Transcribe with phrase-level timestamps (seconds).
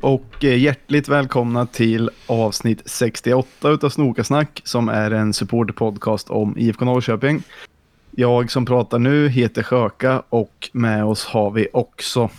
[0.00, 6.84] Och eh, hjärtligt välkomna till avsnitt 68 utav Snokasnack som är en supporterpodcast om IFK
[6.84, 7.42] Norrköping.
[8.10, 12.30] Jag som pratar nu heter Sjöka och med oss har vi också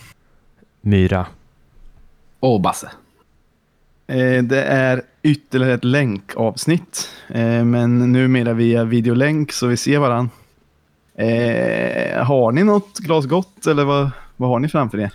[0.82, 1.26] Myra.
[2.40, 2.92] Och Basse.
[4.08, 10.30] Eh, det är ytterligare ett länkavsnitt, eh, men numera via videolänk så vi ser varann.
[12.26, 15.12] Har ni något glas gott eller vad, vad har ni framför er?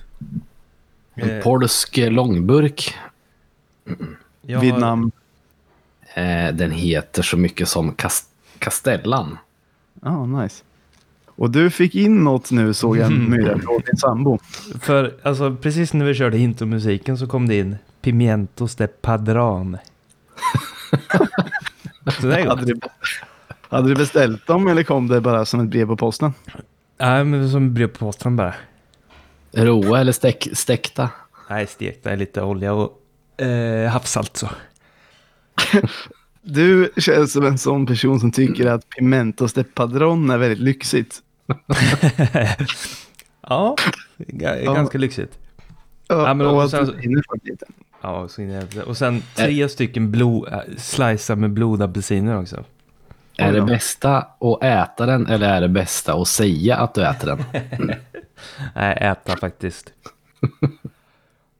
[1.14, 1.42] En Eh.
[1.42, 2.94] polsk långburk.
[4.42, 5.12] Jag Vid namn?
[6.14, 8.26] Eh, den heter så mycket som Kas-
[8.58, 9.38] Castellan.
[10.02, 10.62] Ja, nice.
[11.26, 14.38] Och du fick in något nu såg jag Myra från din sambo.
[14.80, 19.78] För alltså, precis när vi körde intromusiken så kom det in Pimientos de Padran.
[22.20, 22.80] så det är Hade du,
[23.68, 26.32] hade du beställt dem eller kom det bara som ett brev på posten?
[26.98, 28.54] Nej, men som brev på posten bara.
[29.56, 31.10] Roa eller stäck, stäckta?
[31.50, 33.00] Nej, stekta är lite olja och
[33.44, 34.48] eh, havssalt så.
[36.42, 41.18] Du känns som en sån person som tycker att Pimentos de Padron är väldigt lyxigt.
[43.48, 43.76] ja,
[44.18, 44.74] ga- Ja.
[44.74, 45.38] ganska lyxigt.
[46.08, 47.22] Ja, Ja, men och och sen-.
[48.02, 48.82] Ja, så.
[48.86, 52.64] Och sen tre stycken blod, äh, slicear med blodapelsiner också.
[53.36, 57.26] Är det bästa att äta den eller är det bästa att säga att du äter
[57.26, 57.44] den?
[58.74, 59.92] Nej, äta faktiskt.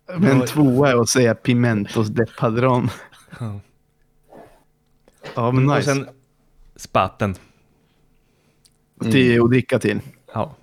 [0.19, 2.91] Men tvåa är att säga Pimentos de Padron.
[3.41, 3.61] Ja.
[5.35, 5.95] Ja, men Och nice.
[5.95, 6.09] sen
[6.77, 7.35] spaten.
[9.03, 10.01] Till att dricka till.
[10.35, 10.55] Ja.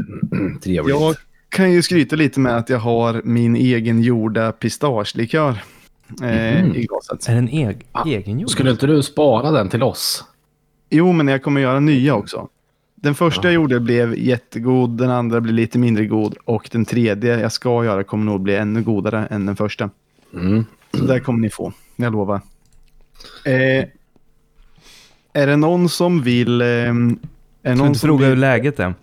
[0.62, 0.94] Trevligt.
[1.00, 1.14] Jag
[1.48, 5.50] kan ju skryta lite med att jag har min egen gjorda pistagelikör
[6.22, 6.74] eh, Mhm.
[6.74, 7.28] i glaset.
[7.28, 7.48] Är den
[7.92, 8.50] Ah, egengjord?
[8.50, 10.24] Skulle inte du spara den till oss?
[10.90, 12.48] Jo, men jag kommer göra nya också.
[13.02, 17.40] Den första jag gjorde blev jättegod, den andra blev lite mindre god och den tredje
[17.40, 19.90] jag ska göra kommer nog bli ännu godare än den första.
[20.34, 20.64] Mm.
[20.94, 22.40] Så där kommer ni få, jag lovar.
[23.44, 23.84] Eh,
[25.32, 26.60] är det någon som vill...
[26.60, 26.92] Eh, är
[27.62, 28.94] Ska du någon inte fråga hur läget är?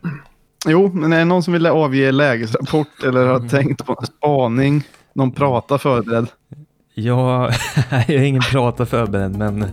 [0.67, 4.83] jo, men är det någon som vill avge lägesrapport eller har tänkt på en spaning?
[5.13, 6.27] Någon prata förberedd?
[6.93, 7.53] Jag,
[7.89, 9.65] jag är ingen prata förberedd, men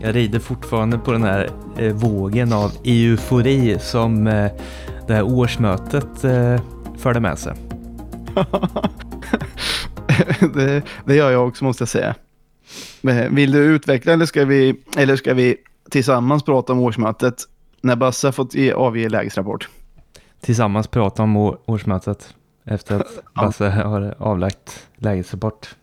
[0.00, 4.50] jag rider fortfarande på den här eh, vågen av eufori som eh,
[5.06, 6.60] det här årsmötet eh,
[6.98, 7.54] förde med sig.
[10.54, 12.14] det, det gör jag också måste jag säga.
[13.30, 15.56] Vill du utveckla eller ska vi, eller ska vi
[15.90, 17.34] tillsammans prata om årsmötet
[17.80, 19.68] när Basse har fått ge, avge lägesrapport?
[20.40, 21.36] Tillsammans prata om
[21.66, 22.34] årsmötet
[22.64, 25.74] efter att Basse har avlagt lägesrapport.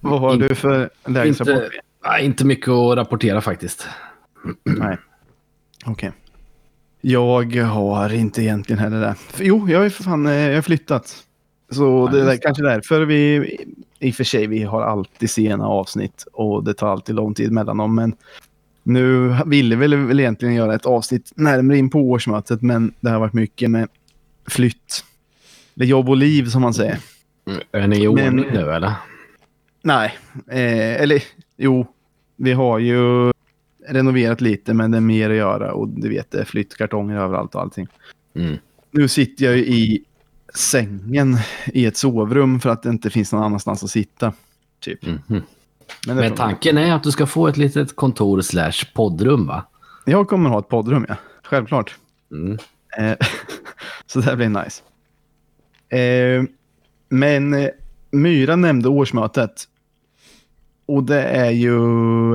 [0.00, 1.54] Vad har In- du för lägesrapport?
[1.54, 1.70] Inte,
[2.04, 3.88] nej, inte mycket att rapportera faktiskt.
[4.64, 4.96] Nej.
[5.86, 6.12] Okej.
[7.00, 9.14] Jag har inte egentligen heller det.
[9.38, 11.16] Jo, jag är för fan eh, jag har flyttat.
[11.70, 12.36] Så Ja, det är det.
[12.38, 13.34] kanske därför vi,
[13.98, 17.52] i och för sig, vi har alltid sena avsnitt och det tar alltid lång tid
[17.52, 17.94] mellan dem.
[17.94, 18.14] Men
[18.82, 23.18] nu ville vi väl egentligen göra ett avsnitt närmare in på årsmötet, men det har
[23.20, 23.88] varit mycket med
[24.48, 25.04] flytt.
[25.76, 26.98] Eller jobb och liv som man säger.
[27.72, 28.92] Är ni i Men- ordning nu eller?
[29.82, 30.18] Nej,
[30.50, 31.22] eh, eller
[31.60, 31.86] jo,
[32.36, 33.32] vi har ju
[33.88, 37.54] renoverat lite, men det är mer att göra och du vet, det är flyttkartonger överallt
[37.54, 37.86] och allting.
[38.34, 38.56] Mm.
[38.90, 40.04] Nu sitter jag ju i
[40.54, 44.32] sängen i ett sovrum för att det inte finns någon annanstans att sitta.
[44.80, 45.06] Typ.
[45.06, 45.16] Men
[46.06, 49.66] det Men får- tanken är att du ska få ett litet kontor slash poddrum va?
[50.06, 51.16] Jag kommer ha ett poddrum, ja.
[51.42, 51.96] Självklart.
[52.32, 52.58] Mm.
[52.98, 53.16] Eh,
[54.06, 54.82] så det här blir nice.
[55.98, 56.44] Eh,
[57.08, 57.68] men eh,
[58.10, 59.64] Myra nämnde årsmötet.
[60.90, 61.76] Och det är ju...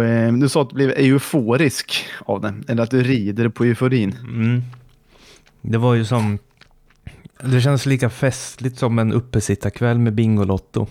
[0.03, 2.53] Eh, du sa att du blev euforisk av det.
[2.67, 4.11] Eller att du rider på euforin.
[4.11, 4.63] Mm.
[5.61, 6.39] Det var ju som...
[7.41, 10.87] Det känns lika festligt som en uppesittarkväll med Bingolotto.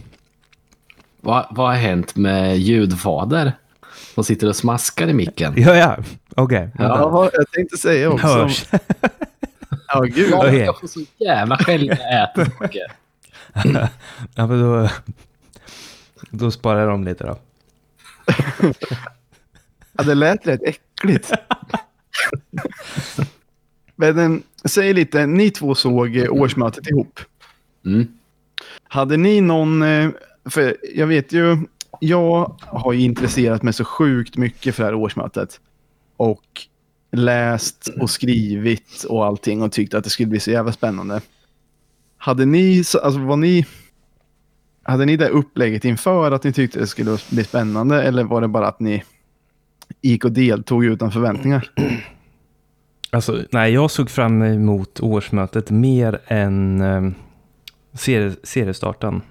[1.21, 3.53] Vad, vad har hänt med ljudfader?
[4.15, 5.55] Som sitter och smaskar i micken.
[5.57, 5.97] Ja, ja.
[6.37, 6.71] Okej.
[6.79, 8.27] Ja, jag tänkte säga också.
[8.27, 8.65] Hörs.
[9.89, 10.31] Ja, gud.
[10.31, 10.59] Ja, Okej.
[10.59, 11.59] Jag får så jävla
[12.61, 12.91] mycket.
[14.35, 14.89] Ja, men då...
[16.31, 17.39] Då sparar jag dem lite då.
[19.99, 21.33] Ja, det lät rätt äckligt.
[23.97, 27.21] Men eh, säg lite, ni två såg eh, årsmötet ihop.
[27.87, 28.07] Mm.
[28.89, 30.11] Hade ni någon, eh,
[30.45, 31.59] för jag vet ju,
[32.01, 35.61] jag har ju intresserat mig så sjukt mycket för det här årsmötet.
[36.17, 36.45] Och
[37.13, 41.21] läst och skrivit och allting och tyckt att det skulle bli så jävla spännande.
[42.17, 43.67] Hade ni, så- alltså var ni,
[44.85, 48.49] hade ni det upplägget inför att ni tyckte det skulle bli spännande eller var det
[48.49, 49.03] bara att ni
[50.03, 51.71] gick och deltog utan förväntningar?
[53.11, 57.11] Alltså, nej, jag såg fram emot årsmötet mer än eh,
[57.93, 59.23] serie, seriestarten.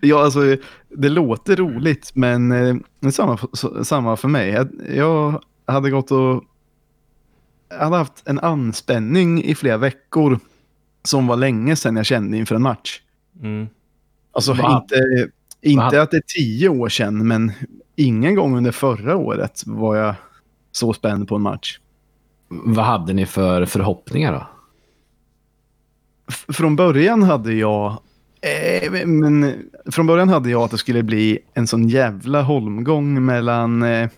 [0.00, 0.56] ja, alltså,
[0.88, 2.76] det låter roligt, men eh,
[3.10, 3.38] samma,
[3.82, 4.50] samma för mig.
[4.50, 6.44] Jag, jag hade gått och
[7.68, 10.38] jag hade haft en anspänning i flera veckor
[11.06, 13.00] som var länge sedan jag kände inför en match.
[13.42, 13.68] Mm.
[14.32, 14.82] Alltså Va?
[14.82, 15.28] inte,
[15.62, 16.02] inte Va?
[16.02, 17.52] att det är tio år sedan, men
[17.96, 20.14] ingen gång under förra året var jag
[20.72, 21.78] så spänd på en match.
[22.48, 24.46] Vad hade ni för förhoppningar då?
[26.28, 27.98] F- från början hade jag
[28.40, 29.54] eh, men
[29.90, 34.08] från början hade jag att det skulle bli en sån jävla holmgång mellan, eh,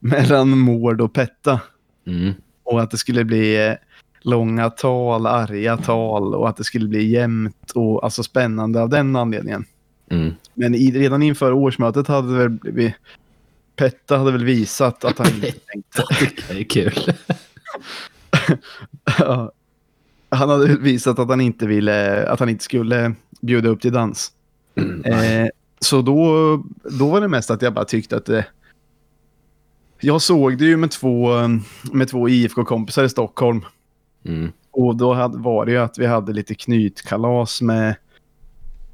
[0.00, 1.60] mellan Mård och Petta.
[2.06, 2.32] Mm.
[2.62, 3.74] Och att det skulle bli eh,
[4.20, 9.16] långa tal, arga tal och att det skulle bli jämnt och alltså spännande av den
[9.16, 9.64] anledningen.
[10.10, 10.34] Mm.
[10.54, 12.94] Men i, redan inför årsmötet hade väl blivit...
[13.76, 16.04] Petta hade väl visat att han inte tänkte...
[16.48, 16.92] Det är kul.
[19.18, 19.52] Ja.
[20.28, 24.32] han hade visat att han inte ville, att han inte skulle bjuda upp till dans.
[24.74, 25.04] Mm.
[25.04, 25.48] Eh,
[25.80, 28.46] så då, då var det mest att jag bara tyckte att det...
[30.00, 31.28] Jag såg det ju med två,
[31.92, 33.64] med två IFK-kompisar i Stockholm.
[34.24, 34.52] Mm.
[34.70, 37.94] Och då hade, var det ju att vi hade lite knytkalas med...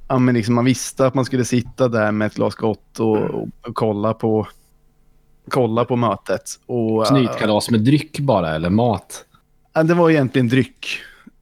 [0.08, 3.16] Ja, men liksom man visste att man skulle sitta där med ett glas gott och,
[3.16, 4.46] och, kolla på
[5.48, 6.42] kolla på mötet.
[6.66, 9.24] Och, Knytkalas med dryck bara, eller mat?
[9.72, 10.86] Ja, det var egentligen dryck.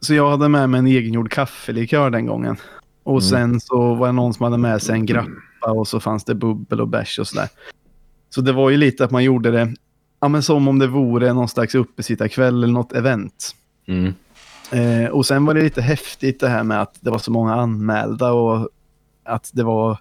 [0.01, 2.57] Så jag hade med mig en egengjord kaffelikör den gången.
[3.03, 3.21] Och Mm.
[3.23, 6.35] sen så var det någon som hade med sig en grappa och så fanns det
[6.35, 7.49] bubbel och bärs och sådär.
[8.31, 9.75] Så det var ju lite att man gjorde det
[10.21, 13.55] ja, men som om det vore någon slags uppesittarkväll eller något event.
[13.87, 14.15] Mm.
[14.73, 17.55] Eh, och sen var det lite häftigt det här med att det var så många
[17.55, 18.69] anmälda och
[19.25, 19.99] att det var,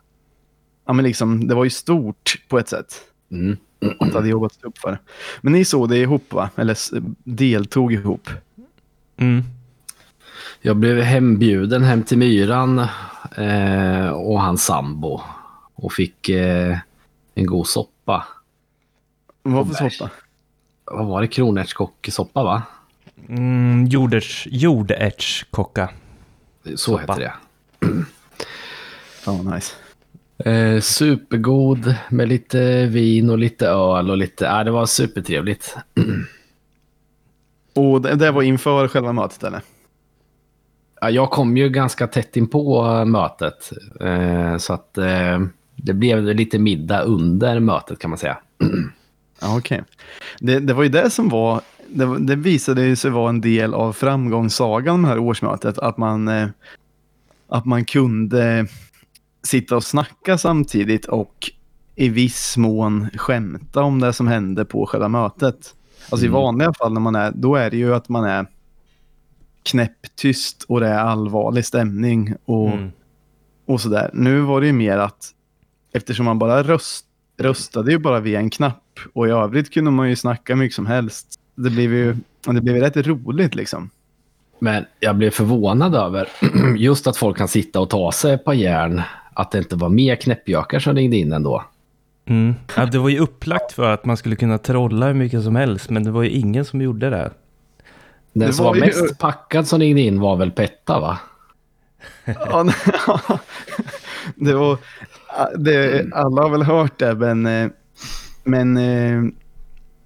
[0.85, 2.95] ja men liksom, det var ju stort på ett sätt.
[3.31, 3.57] Mm.
[4.00, 5.00] Att det hade jobbat upp för.
[5.41, 6.50] Men ni såg det ihop va?
[6.56, 6.77] Eller
[7.24, 8.30] deltog ihop?
[9.18, 9.44] Mm.
[10.62, 12.80] Jag blev hembjuden hem till Myran
[13.38, 15.21] eh, och hans sambo.
[15.75, 16.77] Och fick eh,
[17.35, 18.27] en god soppa.
[19.44, 20.12] Vad för soppa?
[20.85, 21.27] Vad var det?
[21.27, 22.62] Kronärtskockesoppa va?
[23.30, 25.90] Mm, jordärts, jordärtskocka.
[26.64, 27.02] Så Soppa.
[27.02, 27.34] heter det.
[29.25, 29.74] Ja, nice.
[30.50, 34.46] Eh, supergod med lite vin och lite öl och lite...
[34.46, 35.75] Ja, det var supertrevligt.
[37.75, 39.62] Och det, det var inför själva mötet eller?
[41.02, 43.72] Ja, jag kom ju ganska tätt in på eh, mötet.
[44.02, 45.40] Eh, så att eh,
[45.76, 48.38] det blev lite middag under mötet kan man säga.
[49.42, 49.84] Ja, okej.
[50.40, 51.62] Det, det var ju det som var,
[51.94, 56.28] det, det visade sig vara en del av framgångssagan med det här årsmötet, att man,
[56.28, 56.48] eh,
[57.48, 58.68] att man kunde
[59.44, 61.51] sitta och snacka samtidigt och
[61.95, 65.75] i viss mån skämta om det som hände på själva mötet.
[66.10, 66.36] Alltså Mm.
[66.40, 68.45] i vanliga fall när man är, då är det ju att man är
[69.63, 72.92] knäpptyst och det är allvarlig stämning och Mm.
[73.66, 74.10] och sådär.
[74.13, 75.30] Nu var det ju mer att
[75.94, 77.06] eftersom man bara röst,
[77.38, 80.85] röstade ju bara via en knapp och i övrigt kunde man ju snacka mycket som
[80.85, 81.40] helst.
[81.56, 83.90] Det blev ju det blev ju rätt roligt liksom.
[84.60, 86.28] Men jag blev förvånad över
[86.78, 89.02] just att folk kan sitta och ta sig ett par järn.
[89.33, 91.64] Att det inte var mer knäppjökar som ringde in ändå.
[92.26, 92.56] Mm.
[92.78, 95.90] Ja, det var ju upplagt för att man skulle kunna trolla hur mycket som helst,
[95.90, 97.31] men det var ju ingen som gjorde det.
[98.33, 101.19] Den Det som var var ju- mest packad som ringde in var väl Petta va?
[102.26, 102.66] Ja,
[104.36, 104.78] det var,
[105.57, 107.69] det, alla har väl hört det, men, eh,
[108.44, 109.24] men eh,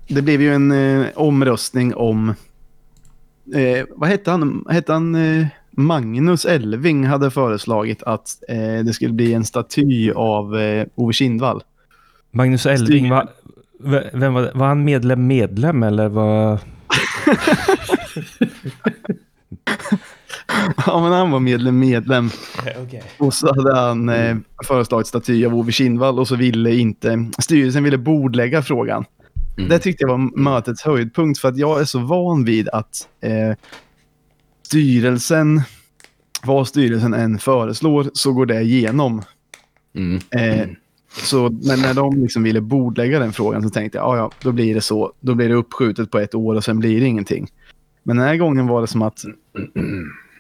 [0.08, 2.30] det blev ju en eh, omröstning om,
[3.56, 9.14] eh, vad hette han, hette han eh, Magnus Elving hade föreslagit att eh, det skulle
[9.14, 11.62] bli en staty av eh, Ove Kindvall.
[12.32, 13.30] Magnus Elving, var,
[13.80, 16.60] v- vem var, var han medlem medlem eller var...
[20.86, 22.30] Ja, men han var medlem medlem.
[23.18, 24.38] Och så hade han eh,
[24.68, 29.06] föreslagit staty av Ove Kindvall och så ville inte, styrelsen ville bordlägga frågan.
[29.58, 29.70] Mm.
[29.70, 33.58] Det tyckte jag var mötets höjdpunkt för att jag är så van vid att eh,
[34.64, 35.62] styrelsen,
[36.44, 39.22] vad styrelsen än föreslår så går det igenom.
[39.96, 40.20] Mm.
[40.32, 40.68] Eh,
[41.24, 44.52] så, men när de liksom ville bordlägga den frågan så tänkte jag, ja ja, då
[44.52, 45.14] blir det så.
[45.20, 47.48] Då blir det uppskjutet på ett år och sen blir det ingenting.
[48.04, 49.24] Men den här gången var det som att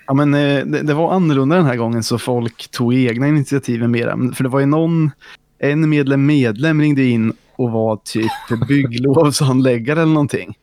[0.08, 3.92] Ja, men, eh, det, det var annorlunda den här gången så folk tog egna initiativen
[3.92, 4.34] mera.
[4.34, 5.12] För det var ju någon,
[5.60, 8.32] en medlem medlem ringde in och var typ
[8.68, 10.58] bygglovshandläggare eller någonting.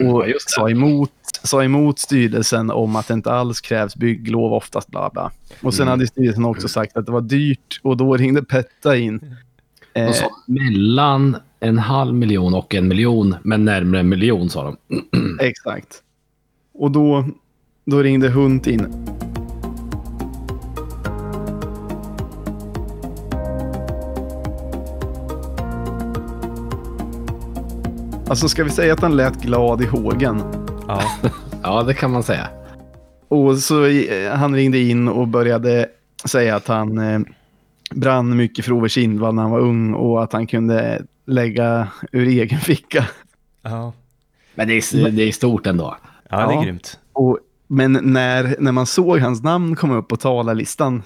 [0.00, 1.10] Och sa emot,
[1.42, 5.30] sa emot styrelsen om att det inte alls krävs bygglov oftast bla bla.
[5.62, 5.90] Och sen Mm.
[5.90, 9.36] hade styrelsen också sagt att det var dyrt och då ringde Petta in.
[9.94, 14.62] Eh, De sa mellan en halv miljon och en miljon, men närmare en miljon sa
[14.64, 14.76] de.
[15.40, 16.02] Exakt.
[16.74, 17.24] Och då,
[17.84, 19.06] då ringde Hunt in.
[28.28, 30.42] Alltså ska vi säga att han lät glad i hågen?
[30.88, 31.02] Ja.
[31.62, 32.48] Ja, det kan man säga.
[33.28, 35.86] Och så eh, han ringde in och började
[36.24, 37.20] säga att han eh,
[37.94, 42.26] brann mycket för Ove Kindvall när han var ung och att han kunde lägga ur
[42.28, 43.06] egen ficka.
[43.62, 43.92] Ja.
[44.54, 45.96] Men det är, det är stort ändå.
[46.30, 46.62] Ja, det är Ja.
[46.62, 46.98] grymt.
[47.12, 51.02] Och, men när, när man såg hans namn komma upp på talarlistan,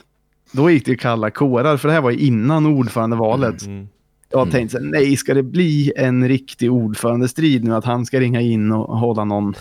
[0.52, 3.62] då gick det ju kalla kårar, för det här var ju innan ordförandevalet.
[3.62, 3.88] Mm.
[4.32, 8.20] Jag tänkte så här, nej, ska det bli en riktig ordförandestrid nu, att han ska
[8.20, 9.54] ringa in och hålla någon...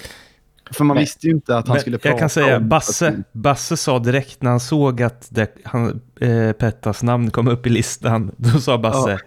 [0.71, 2.69] För man Men- visste ju inte att han Men skulle prata jag kan säga, om-
[2.69, 7.67] Basse, Basse sa direkt när han såg att det, han, eh, Pettas namn kom upp
[7.67, 9.19] i listan, då sa Basse,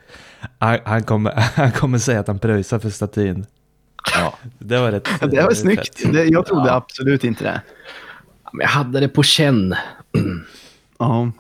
[0.58, 3.46] han, han, kommer, han kommer säga att han pröjsar för statyn.
[4.14, 4.34] Ja.
[4.58, 5.99] Det var rätt Ja, Det var snyggt.
[6.00, 6.12] fett.
[6.12, 6.75] Det, jag trodde Ja.
[6.75, 7.61] absolut inte det.
[8.52, 9.75] Men jag hade det på känn.
[10.99, 11.30] Ja.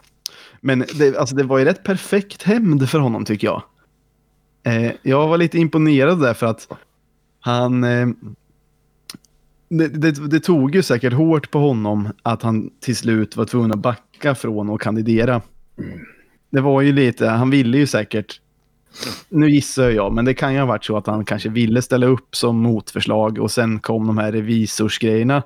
[0.60, 3.62] Men det, alltså det var ju rätt perfekt hämnd för honom tycker jag.
[4.62, 6.68] Eh, jag var lite imponerad där för att
[7.40, 7.84] han...
[7.84, 8.08] Eh,
[9.68, 13.72] det, det, det tog ju säkert hårt på honom att han till slut var tvungen
[13.72, 15.42] att backa från att kandidera.
[16.50, 18.40] Det var ju lite, han ville ju säkert,
[19.28, 22.06] nu gissar jag, men det kan ju ha varit så att han kanske ville ställa
[22.06, 25.42] upp som motförslag och sen kom de här revisorsgrejerna.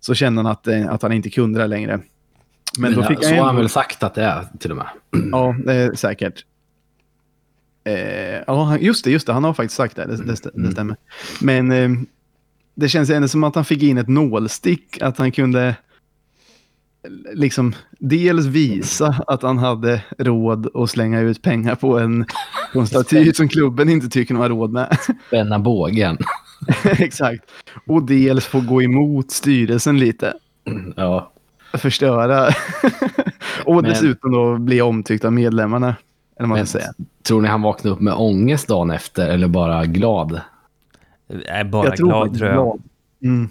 [0.00, 2.00] Så kände han att, eh, att han inte kunde det längre.
[2.78, 4.86] Men, då fick så han har han väl sagt att det är till och med.
[5.32, 6.44] Ja, det är säkert.
[7.84, 9.32] Eh, ja, just det, just det.
[9.32, 10.04] Han har faktiskt sagt det.
[10.04, 10.96] Det, det, det stämmer.
[11.40, 11.90] Men eh,
[12.74, 15.02] det känns ändå som att han fick in ett nålstick.
[15.02, 15.76] Att han kunde
[17.34, 22.26] liksom dels visa att han hade råd att slänga ut pengar på en,
[22.72, 24.98] på en staty som klubben inte tycker de har råd med.
[25.26, 26.18] Spänna bågen.
[26.84, 27.44] Exakt.
[27.86, 30.34] Och dels få gå emot styrelsen lite.
[30.96, 31.32] Ja.
[31.72, 32.48] Förstöra.
[33.64, 35.96] och dessutom då bli omtyckt av medlemmarna.
[36.38, 36.92] Eller man Men, säga.
[37.22, 40.40] tror ni han vaknade upp med ångest dagen efter eller bara glad?
[41.28, 42.54] Jag är bara tror glad tror jag.
[42.56, 42.82] glad.
[43.24, 43.48] Mm.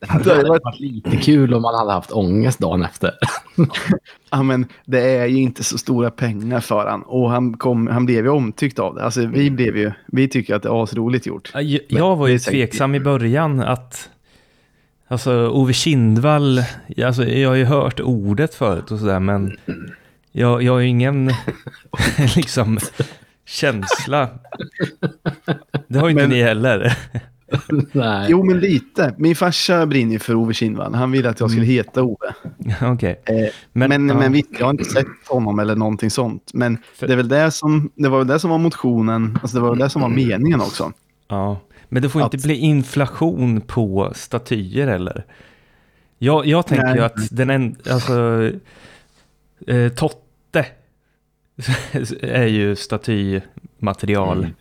[0.00, 3.12] Det hade varit- lite kul om man hade haft ångest dagen efter.
[4.30, 8.06] Ja, men det är ju inte så stora pengar för han och han, kom, han
[8.06, 9.04] blev ju omtyckt av det.
[9.04, 11.50] Alltså, vi, blev ju, vi tycker att det är asroligt gjort.
[11.54, 14.10] Ja, Jag, jag var ju tveksam i början att
[15.08, 16.60] Alltså Ove Kindvall,
[17.04, 19.56] alltså, jag har ju hört ordet förut och sådär men
[20.36, 21.30] jag, jag har ju ingen
[22.36, 22.78] liksom
[23.46, 24.28] känsla.
[25.88, 26.98] Det har ju inte Men- ni heller.
[27.92, 28.26] Nej.
[28.30, 29.14] Jo, men lite.
[29.18, 30.94] Min farsa brinner för Ove Kindvall.
[30.94, 32.34] Han ville att jag skulle heta Ove.
[32.82, 33.20] Okej.
[33.24, 33.34] Eh,
[33.72, 34.28] Men, men, men, ja.
[34.28, 36.50] visst, jag har inte sett honom eller någonting sånt.
[36.54, 39.38] Men För- det, är väl det, som, det var väl det som var motionen.
[39.42, 40.92] Alltså, det var väl det som var meningen också.
[41.28, 45.24] Ja, men det får Att- inte bli inflation på statyer heller.
[46.18, 46.94] Jag, jag tänker Nej.
[46.96, 48.50] ju att den en, alltså
[49.66, 50.20] eh, Totte
[52.20, 54.38] är ju statymaterial.
[54.38, 54.54] Mm.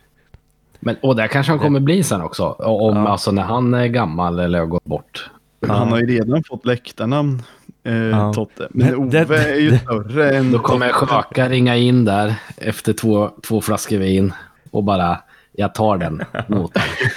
[0.79, 2.50] Men, och där kanske han kommer bli sen också.
[2.50, 3.07] Om, Ja.
[3.07, 5.29] Alltså när han är gammal eller har gått bort.
[5.67, 7.41] Han har ju redan fått läktarnamn,
[7.83, 8.33] eh, Ja.
[8.33, 8.67] Totte.
[8.71, 10.89] Men Ove det- är ju det- större än Då kommer.
[10.89, 14.33] Sjöka ringa in där efter två, två flaskor vin
[14.71, 15.19] och bara,
[15.51, 16.71] jag tar den mot.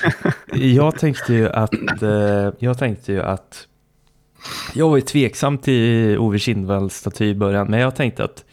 [0.55, 3.67] Jag tänkte ju att, eh, jag tänkte ju att,
[4.75, 8.45] jag var ju tveksam till Ove Kindvalls staty i början, men jag tänkte att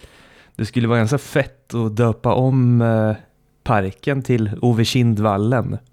[0.56, 3.16] det skulle vara ganska fett att döpa om eh,
[3.64, 5.78] parken till Ove Kindvallen.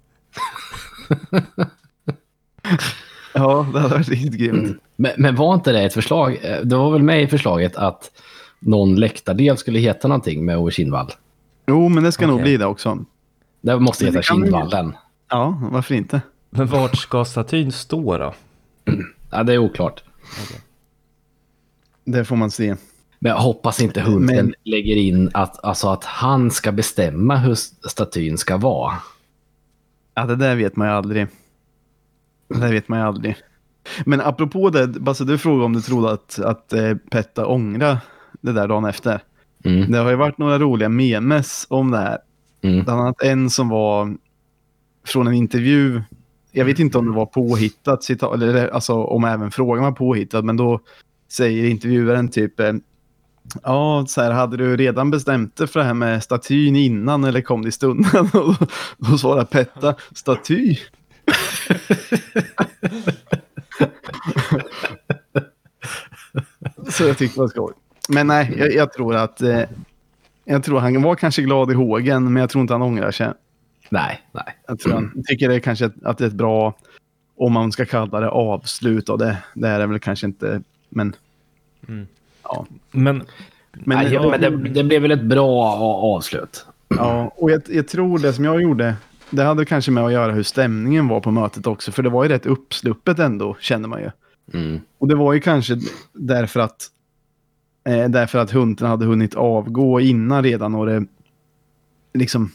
[3.33, 4.77] Ja, det hade varit riktigt grymt.
[4.95, 6.39] Men, men var inte det ett förslag?
[6.43, 8.11] Eh, Det var väl med i förslaget att
[8.59, 11.11] någon läktardel skulle heta någonting med Ove Kindvall.
[11.67, 12.43] Jo, men det ska nog Okej.
[12.43, 13.05] bli det också.
[13.61, 14.95] Det måste det heta vi- Kindvallen.
[15.29, 16.21] Ja, varför inte?
[16.49, 18.33] Men vart ska statyn stå då?
[19.31, 20.03] Ja, det är oklart.
[22.05, 22.75] Det får man se.
[23.23, 27.55] Men jag hoppas inte Hunten Men- lägger in att, alltså att han ska bestämma hur
[27.89, 28.93] statyn ska vara.
[30.13, 31.27] Ja, det där vet man ju aldrig.
[32.47, 33.35] Det där vet man ju aldrig.
[34.05, 37.97] Men apropå det, Basse, du frågade om du trodde att, att eh, Petta ångrade
[38.41, 39.21] det där dagen efter.
[39.63, 39.91] Mm.
[39.91, 42.17] Det har ju varit några roliga memes om det här.
[42.61, 42.83] Mm.
[42.83, 44.17] Bland annat en som var
[45.05, 46.01] från en intervju.
[46.51, 50.57] Jag vet inte om det var påhittat eller alltså om även frågan var påhittad, men
[50.57, 50.79] då
[51.31, 52.73] säger intervjuaren typ eh,
[53.63, 57.41] Ja, så här, hade du redan bestämt dig för det här med statyn innan eller
[57.41, 58.29] kom det i stunden?
[58.33, 58.67] Och då,
[58.97, 60.75] då svarar Petta, staty?
[66.89, 67.73] så jag tyckte det var skoj.
[68.09, 69.63] Men nej, jag, jag tror att eh,
[70.45, 73.33] jag tror han var kanske glad i hågen, men jag tror inte han ångrar sig.
[73.89, 74.57] Nej, nej.
[74.67, 76.77] Jag tror han tycker det är kanske att det är ett bra,
[77.35, 79.37] om man ska kalla det avslut av det.
[79.53, 81.15] Det är det väl kanske inte, men
[82.91, 83.23] Men
[83.71, 85.63] Men, nej, ja, men det, det blev väl ett bra
[86.15, 86.65] avslut.
[86.87, 88.95] ja, och jag, jag tror det som jag gjorde
[89.31, 91.91] det hade kanske med att göra hur stämningen var på mötet också.
[91.91, 94.11] För det var ju rätt uppsluppet ändå, känner man ju.
[94.53, 94.81] Mm.
[94.97, 95.77] Och det var ju kanske
[96.13, 96.87] därför att
[97.87, 101.05] eh, därför att hunten hade hunnit avgå innan redan och det
[102.13, 102.51] liksom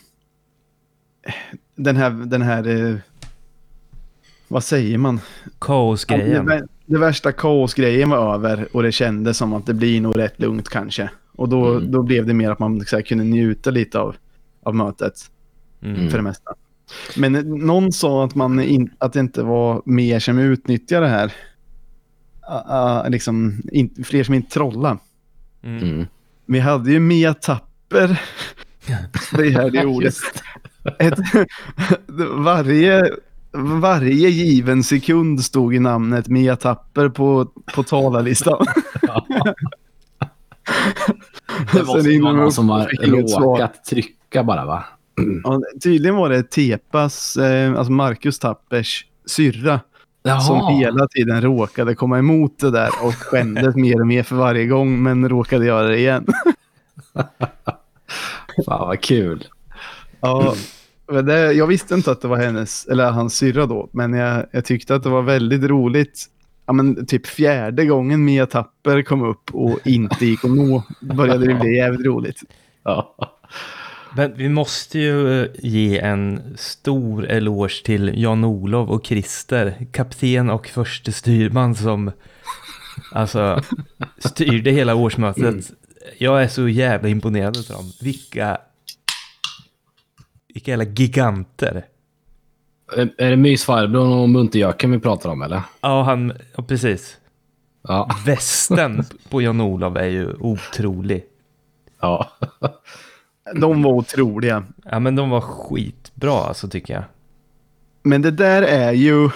[1.75, 2.97] den här, den här eh,
[4.49, 5.21] vad säger man?
[5.59, 6.69] Kaosgrejen.
[6.87, 10.69] Det, värsta kaosgrejen var över och det kändes som att det blir nog rätt lugnt
[10.69, 11.11] kanske.
[11.33, 11.91] Och då, Mm.
[11.91, 14.17] då blev det mer att man så här, kunde njuta lite av,
[14.63, 15.15] av mötet
[15.83, 16.11] Mm.
[16.11, 16.55] för det mesta.
[17.17, 17.33] Men
[17.67, 21.33] någon sa att, man in, att det inte var mer som utnyttjar det här.
[22.51, 24.99] Uh, uh, liksom, in, fler som inte trollar.
[25.63, 25.83] Mm.
[25.83, 26.07] Mm.
[26.47, 28.21] Vi hade ju Mia Tapper.
[29.37, 30.15] det här det ordet.
[30.99, 31.19] Ett,
[32.37, 33.11] varje,
[33.57, 38.67] varje given sekund stod i namnet Mia Tapper på, på talarlistan.
[41.73, 43.41] Det måste Sen vara någon som har svar.
[43.41, 44.85] råkat trycka bara va?
[45.45, 49.81] Ja, tydligen var det Tepas, eh, alltså Marcus Tappers syrra
[50.47, 54.67] som hela tiden råkade komma emot det där och skämdes mer och mer för varje
[54.67, 56.27] gång men råkade göra det igen.
[58.67, 59.45] Fan vad kul.
[60.21, 60.55] Ja,
[61.07, 64.65] det, jag visste inte att det var hennes, eller hans syrra då, men jag, jag
[64.65, 66.27] tyckte att det var väldigt roligt.
[66.67, 71.47] Ja, men typ fjärde gången Mia Tapper kom upp och inte gick att nå började
[71.47, 72.41] det bli jävligt roligt.
[72.83, 73.17] Ja.
[74.17, 80.67] Men vi måste ju eh, ge en stor eloge till Jan-Olov och Christer, kapten och
[80.67, 82.11] förste styrman som
[83.13, 83.63] alltså
[84.19, 85.73] styrde hela årsmötet.
[86.19, 87.93] Jag är så jävla imponerad av dem.
[88.01, 88.59] Vilka,
[90.57, 91.85] vilka jävla giganter.
[92.97, 95.63] Är är det mysfarbrorn och munterjöken vi pratar om eller?
[95.81, 97.19] Ja, han, ja, precis.
[97.83, 98.11] Ja.
[98.27, 101.25] Västen på Jan-Olov är ju otrolig.
[102.01, 102.31] ja.
[103.55, 104.65] De var otroliga.
[104.85, 107.05] Ja, men de var skitbra alltså tycker jag.
[108.03, 109.31] Men det där är ju...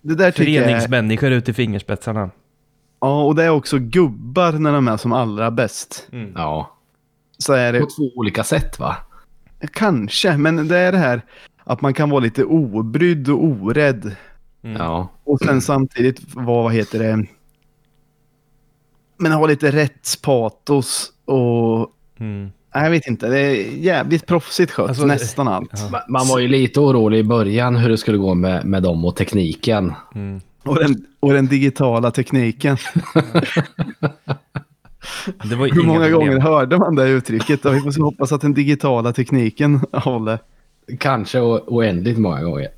[0.00, 2.30] Det där tycker jag Föreningsmänniskor ut i fingerspetsarna.
[3.00, 6.08] Ja, och det är också gubbar när de är som allra bäst.
[6.12, 6.32] Mm.
[6.36, 6.76] ja.
[7.38, 8.96] Så är det På två olika sätt va?
[9.72, 11.22] Kanske, men det är det här
[11.64, 14.16] att man kan vara lite obrydd och orädd.
[14.64, 14.76] Mm.
[14.76, 15.08] Ja.
[15.24, 17.26] Och sen samtidigt vara, vad heter det,
[19.18, 22.50] men ha lite rättspatos och Mm.
[22.74, 25.70] Nej, jag vet inte, det är jävligt proffsigt skött, Alltså, nästan allt.
[25.72, 25.78] Ja.
[25.98, 29.04] Ma- Man var ju lite orolig i början hur det skulle gå med, med dem
[29.04, 29.92] och tekniken.
[30.14, 30.40] Mm.
[30.64, 32.76] Och, den, och den digitala tekniken.
[35.44, 36.12] Det var Hur många problem.
[36.12, 37.64] gånger hörde man det uttrycket?
[37.64, 40.38] Vi får hoppas att den digitala tekniken håller.
[40.98, 42.68] Kanske oändligt många gånger.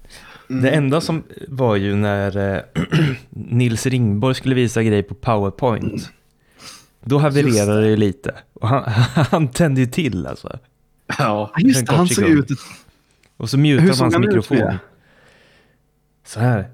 [0.48, 2.62] Det enda som var ju när eh,
[3.30, 6.10] Nils Ringborg skulle visa grej på PowerPoint.
[7.04, 8.34] Då havererade det ju lite.
[8.52, 8.82] Och han,
[9.30, 10.58] han tände ju till alltså.
[11.18, 11.52] Ja.
[11.58, 12.48] Just det, han såg ut...
[13.36, 14.56] Och så mutar Hur man hans mikrofon.
[14.58, 14.78] det?
[16.26, 16.68] Så här.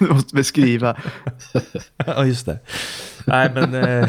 [0.00, 0.96] Du måste beskriva.
[2.06, 2.58] Ja, just det.
[3.26, 3.74] Nej, men...
[3.74, 4.08] Eh,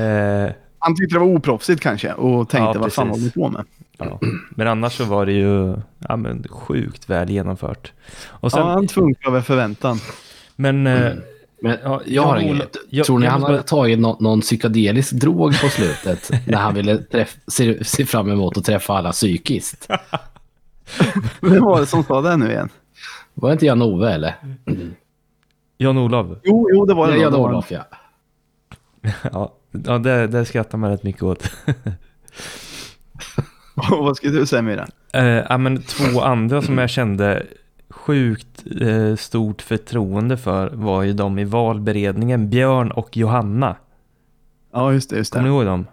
[0.00, 3.48] eh, Han tyckte det var oproffsigt kanske och tänkte Ja, vad fan håller vi på
[3.48, 3.64] med?
[3.98, 4.20] ja.
[4.50, 5.76] Men annars så var det ju
[6.08, 7.92] ja, men, sjukt väl genomfört.
[8.26, 9.98] Och sen, ja, han funkar över förväntan.
[10.56, 10.86] Men...
[10.86, 11.12] Eh,
[11.62, 12.76] Men Ja, jag har inget.
[12.90, 16.74] jag- Tror ni jag han hade tagit nå- någon psykedelisk drog på slutet när han
[16.74, 19.88] ville träff- se, se fram emot att träffa alla psykiskt?
[21.40, 22.68] Vem var det som sa det nu igen?
[23.34, 24.34] Var det inte Jan-Ove eller?
[25.78, 26.38] Jan-Olov.
[26.44, 27.12] Jo, jo det var det.
[27.12, 27.22] Det det.
[27.22, 27.84] Jan-Olof ja.
[29.32, 31.50] Ja, ja det, det skrattar man rätt mycket åt.
[33.90, 34.86] Vad skulle du säga Myra?
[35.12, 37.46] Eh, ja, men två andra som jag kände
[37.90, 43.76] sjukt eh, stort förtroende för var ju de i valberedningen, Björn och Johanna.
[44.72, 45.16] Ja, just det.
[45.16, 45.54] Just Kommer ni det.
[45.54, 45.86] ihåg dem?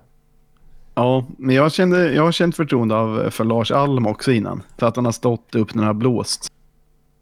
[0.95, 4.63] Ja, men jag, kände, jag har känt förtroende av, för Lars Alm också innan.
[4.77, 6.51] För att han har stått upp när det har blåst.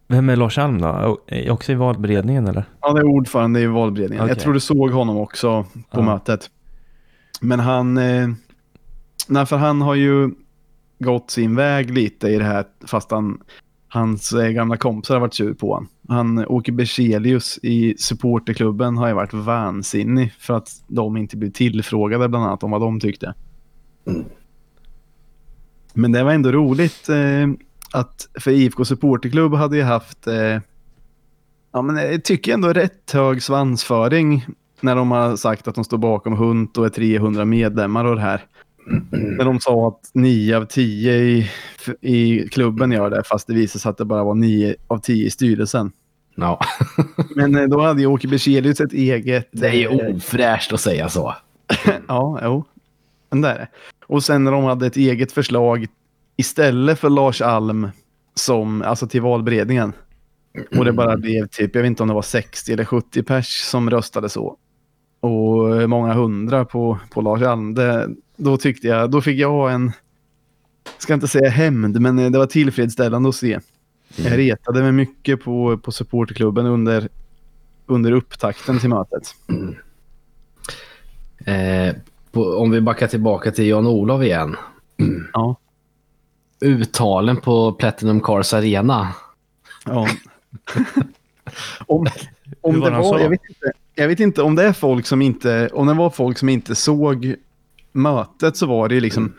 [0.08, 1.20] Vem är Lars Alm då?
[1.28, 2.66] Är Också i valberedningen eller?
[2.80, 4.24] Han är ordförande i valberedningen.
[4.24, 4.32] Okej.
[4.36, 6.02] Jag tror du såg honom också på Ja.
[6.02, 6.50] mötet.
[7.42, 7.98] Men han...
[7.98, 8.30] Eh,
[9.28, 10.30] nej, för han har ju
[11.00, 13.42] gått sin väg lite i det här fast han,
[13.88, 15.88] hans eh, gamla kompisar har varit sur på honom.
[16.08, 22.30] Han, Åke Berzelius i supporterklubben har ju varit vansinnig för att de inte blev tillfrågade
[22.30, 23.34] bland annat om vad de tyckte.
[25.94, 27.48] Men det var ändå roligt eh,
[27.92, 30.60] att för IFK supporterklubb hade ju haft eh,
[31.74, 34.46] ja, men jag tycker ändå rätt hög svansföring
[34.82, 38.22] när de har sagt att de står bakom Hunt och är 300 medlemmar och det
[38.22, 38.46] här.
[39.12, 41.50] När de sa att 9 av 10 i,
[42.02, 45.26] i klubben gör det, fast det visade sig att det bara var 9 av 10
[45.26, 45.92] i styrelsen.
[46.36, 46.60] ja.
[47.36, 49.50] Men eh, då hade ju Åke Berzelius ett eget...
[49.52, 51.36] Det är ju eh, ofräscht att säga så.
[52.08, 52.66] Ja, jo.
[53.30, 53.68] Men det är det.
[54.08, 55.88] Och sen när de hade ett eget förslag
[56.36, 57.90] istället för Lars Alm
[58.34, 59.94] som, alltså till valberedningen.
[60.78, 63.62] Och det bara blev typ, jag vet inte om det var 60 eller 70 pers
[63.62, 64.58] som röstade så.
[65.20, 67.74] Och många hundra på, på Lars Alm.
[67.74, 69.92] Det, då tyckte jag, då fick jag en,
[70.98, 73.60] ska inte säga hämnd, men det var tillfredsställande att se.
[74.16, 77.10] Jag retade mig mycket på, på supporterklubben under,
[77.86, 79.36] under upptakten till mötet.
[81.46, 81.96] Eh,
[82.32, 84.56] på, om vi backar tillbaka till Jan-Olof igen.
[85.34, 85.56] Ja.
[86.66, 89.14] Uttalen på Platinum Cars Arena.
[89.86, 90.08] Ja.
[91.88, 92.08] om,
[92.62, 95.22] om var det var, jag vet, inte, jag vet inte om det är folk som
[95.22, 97.36] inte, om det var folk som inte såg
[97.92, 99.34] mötet så var det ju liksom,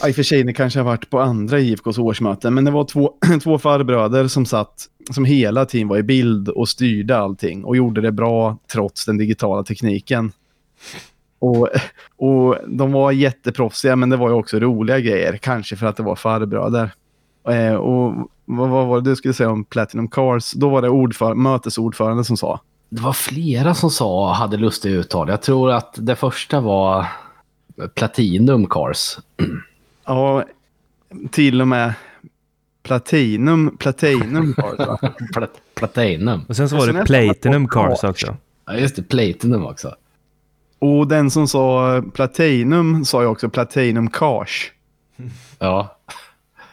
[0.00, 2.70] ja, i och för sig det kanske har varit på andra IFKs årsmöten, men det
[2.70, 7.64] var två, två farbröder som satt, som hela tiden var i bild och styrde allting
[7.64, 10.32] och gjorde det bra trots den digitala tekniken.
[11.38, 11.68] Och,
[12.16, 16.02] och de var jätteproffsiga, men det var ju också roliga grejer, kanske för att det
[16.02, 16.90] var farbröder.
[17.48, 20.52] Eh, och vad, vad var det du skulle säga om Platinum Cars?
[20.52, 22.60] Då var det ordför, mötesordförande som sa.
[22.88, 25.28] Det var flera som sa hade lustiga uttal.
[25.28, 27.06] Jag tror att det första var
[27.94, 29.18] Platinum Cars.
[30.04, 30.44] Ja,
[31.30, 31.94] till och med
[32.82, 35.00] Platinum, Platinum Cars
[35.74, 36.44] Platinum.
[36.48, 38.36] Och sen så var det Platinum Cars också.
[38.66, 39.02] Ja, just det.
[39.02, 39.94] Platinum också.
[40.78, 44.72] Och den som sa Platinum sa ju också Platinum Cars.
[45.58, 45.96] Ja.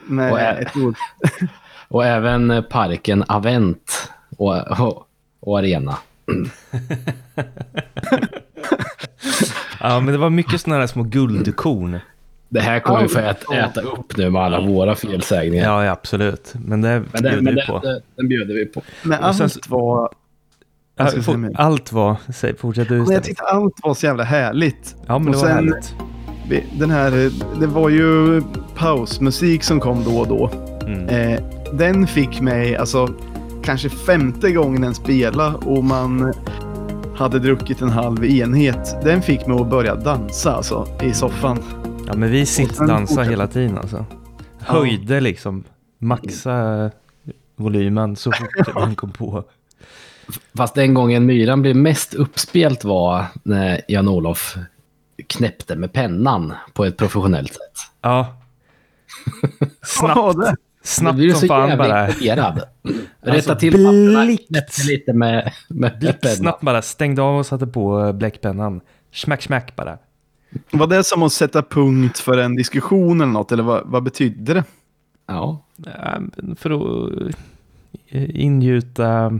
[0.05, 0.95] Med Och ä- ett ord.
[1.87, 5.07] Och även parken Avent och, och,
[5.39, 5.97] och Arena.
[9.79, 11.99] Ja, men det var mycket sådana här små guldkorn.
[12.49, 15.65] Det här kommer vi få äta, äta upp nu med alla våra felsägningar.
[15.65, 16.53] Ja, ja absolut.
[16.65, 17.79] Men det men det, bjuder men vi det, på.
[17.79, 18.81] det, den bjuder vi på.
[19.03, 20.09] Men sen allt var...
[21.55, 22.17] allt var...
[22.33, 24.95] Säg, fortsätt du jag tyckte allt var så jävla härligt.
[25.05, 25.95] Ja, men det och var sen- härligt.
[26.79, 28.41] Den här, det var ju
[28.75, 30.51] pausmusik som kom då och då.
[30.87, 31.09] Mm.
[31.09, 31.39] Eh,
[31.73, 33.09] den fick mig, alltså
[33.63, 36.33] kanske femte gången den spela och man
[37.15, 38.95] hade druckit en halv enhet.
[39.03, 41.59] Den fick mig att börja dansa alltså i soffan.
[42.07, 44.05] Ja, men vi sittdansade hela tiden alltså.
[44.59, 45.63] Höjde liksom,
[45.97, 46.91] maxa
[47.55, 49.43] volymen så fort den kom på.
[50.57, 54.55] Fast den gången myran blev mest uppspelt var när Jan-Olof
[55.27, 57.91] knäppte med pennan på ett professionellt sätt.
[58.01, 58.37] Ja.
[59.85, 60.49] Snabbt, det.
[60.49, 62.07] Då snabbt blir du som så fan jävla bara.
[62.09, 62.61] imponerad.
[63.21, 64.23] Rätta Alltså, till papperna,
[64.87, 66.35] lite med, med pennan.
[66.35, 68.81] Snabbt bara stängde av och satte på eh, bläckpennan.
[69.13, 69.97] Smack, smack bara.
[70.71, 73.51] Var det som att sätta punkt för en diskussion eller något?
[73.51, 74.63] Eller vad, vad betydde det?
[75.27, 75.65] Ja.
[76.57, 77.33] För att
[78.07, 79.39] eh, ingjuta,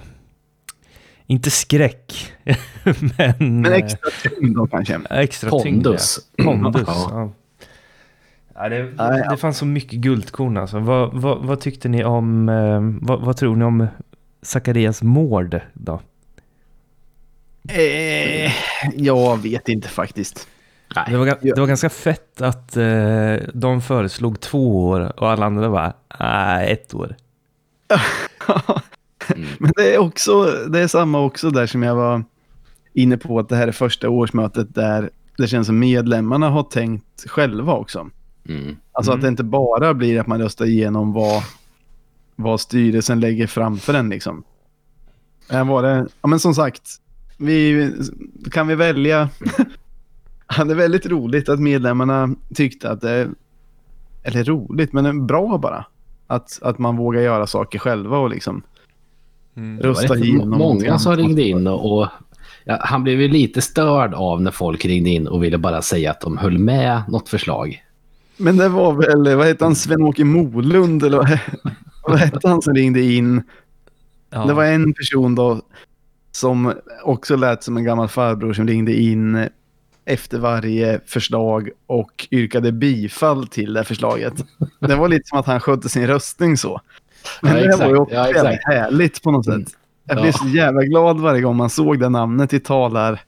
[1.27, 2.33] inte skräck,
[3.17, 4.99] men, Men eh, extra tyngd då kanske?
[5.09, 6.19] extra Pondus.
[6.37, 6.47] tyngd.
[6.47, 6.53] ja.
[6.63, 7.07] Pondus, Ja.
[7.11, 7.31] ja.
[8.57, 10.79] Ja, det, Nej, det fanns så mycket guldkorn alltså.
[10.79, 13.87] Vad, vad, vad tyckte ni om, eh, vad, vad tror ni om
[14.41, 16.01] Zacharias mord då?
[17.69, 18.51] Eh,
[18.95, 20.47] jag vet inte faktiskt.
[21.07, 25.69] Det var, det var ganska fett att eh, de föreslog två år och alla andra
[25.69, 27.15] bara, nej, ett år.
[29.59, 32.23] Men det är också, det är samma också där som jag var
[32.93, 37.29] inne på att det här är första årsmötet där det känns som medlemmarna har tänkt
[37.29, 38.09] själva också.
[38.49, 38.77] Mm.
[38.91, 41.43] Alltså att det inte bara blir att man röstar igenom vad,
[42.35, 44.43] vad styrelsen lägger framför en liksom.
[45.49, 46.81] Här var det, ja men som sagt,
[47.37, 47.91] vi,
[48.51, 49.29] kan vi välja.
[50.57, 53.29] Ja, det är väldigt roligt att medlemmarna tyckte att det,
[54.23, 55.85] eller roligt, men bra bara.
[56.27, 58.63] Att, att man vågar göra saker själva och liksom
[59.55, 59.77] Mm.
[59.77, 62.07] Det var rösta någonting många som ringde in och, och
[62.63, 66.11] ja, han blev ju lite störd av när folk ringde in och ville bara säga
[66.11, 67.83] att de höll med något förslag.
[68.37, 71.39] Men det var väl, vad hette han, Sven-Åke Molund eller vad,
[72.07, 73.43] vad hette han som ringde in?
[74.29, 74.45] Ja.
[74.45, 75.61] Det var en person då
[76.31, 79.49] som också lät som en gammal farbror som ringde in
[80.05, 84.33] efter varje förslag och yrkade bifall till det förslaget.
[84.79, 86.81] Det var lite som att han skötte sin röstning så.
[87.41, 87.83] Men Ja, det exakt.
[87.83, 88.63] var ju också Ja, exakt.
[88.65, 89.67] härligt på något sätt.
[90.07, 90.33] Jag blev Ja.
[90.33, 93.21] så jävla glad varje gång man såg det namnet i talar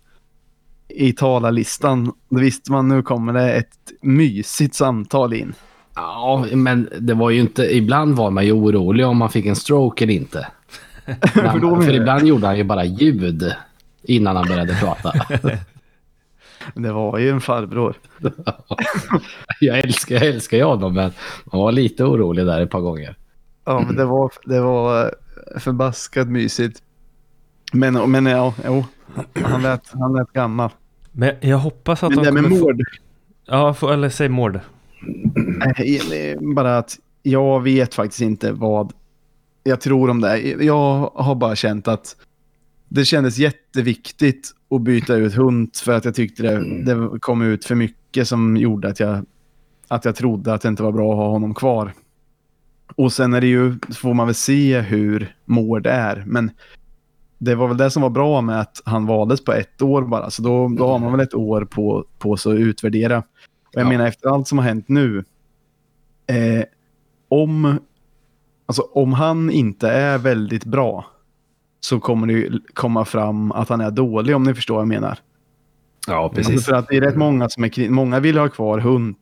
[0.90, 2.12] i talarlistan.
[2.30, 3.68] Då visste man nu kommer det ett
[4.02, 5.54] mysigt samtal in.
[5.96, 7.76] Ja, men det var ju inte...
[7.76, 10.48] Ibland var man ju orolig om man fick en stroke eller inte.
[11.34, 13.54] För då för, ibland gjorde han ju bara ljud
[14.04, 15.14] innan han började prata.
[16.74, 17.96] Det var ju en farbror.
[19.60, 21.12] jag, älskar, jag älskar ju honom, men
[21.52, 23.16] man var lite orolig där ett par gånger.
[23.68, 25.16] Ja, men det var, det var
[25.60, 26.82] förbaskat mysigt.
[27.74, 28.86] Men, men ja, jo,
[29.34, 30.70] han lät, han lät gammal.
[31.12, 32.66] Men jag hoppas att Men de det med kommer få...
[32.66, 32.82] mord,
[33.46, 34.60] Ja, eller säg mord.
[35.36, 38.94] Nej, bara att jag vet faktiskt inte vad
[39.64, 40.40] jag tror om det.
[40.40, 42.16] Jag har bara känt att
[42.88, 47.66] det kändes jätteviktigt att byta ut hund för att jag tyckte det, det kom ut
[47.66, 49.26] för mycket som gjorde att jag,
[49.88, 51.94] att jag trodde att det inte var bra att ha honom kvar.
[52.96, 56.24] Och sen är det ju, får man väl se hur Mård är.
[56.28, 56.52] Men
[57.38, 60.30] det var väl det som var bra med att han valdes på ett år bara.
[60.30, 63.18] Så då, då har man väl ett år på, på sig att utvärdera.
[63.18, 63.24] Och
[63.74, 63.90] jag Ja.
[63.90, 65.24] menar efter allt som har hänt nu.
[66.28, 66.64] Eh,
[67.30, 67.80] om,
[68.66, 71.06] alltså, om han inte är väldigt bra
[71.80, 75.20] så kommer det komma fram att han är dålig om ni förstår vad jag menar.
[76.08, 76.66] Ja, Alltså precis.
[76.66, 79.16] för att det är rätt många som är Många vill ha kvar hund.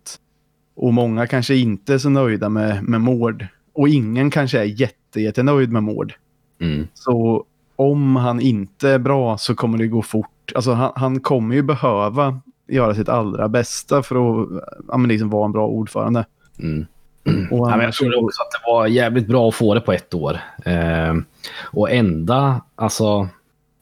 [0.75, 3.47] Och många kanske inte är så nöjda med, med Mård.
[3.73, 6.13] Och ingen kanske är jätte, jättenöjd med Mård.
[6.61, 6.88] Mm.
[6.93, 10.51] Så om han inte är bra så kommer det gå fort.
[10.55, 14.47] Alltså han, han kommer ju behöva göra sitt allra bästa för att
[14.88, 16.25] ja, men liksom vara en bra ordförande.
[16.59, 16.85] Mm.
[17.51, 19.81] Och Ja, men jag tror så- också att det var jävligt bra att få det
[19.81, 20.39] på ett år.
[20.65, 21.15] Eh,
[21.63, 23.27] och enda alltså,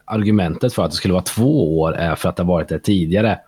[0.05, 2.79] argumentet för att det skulle vara två år är för att det har varit det
[2.79, 3.39] tidigare.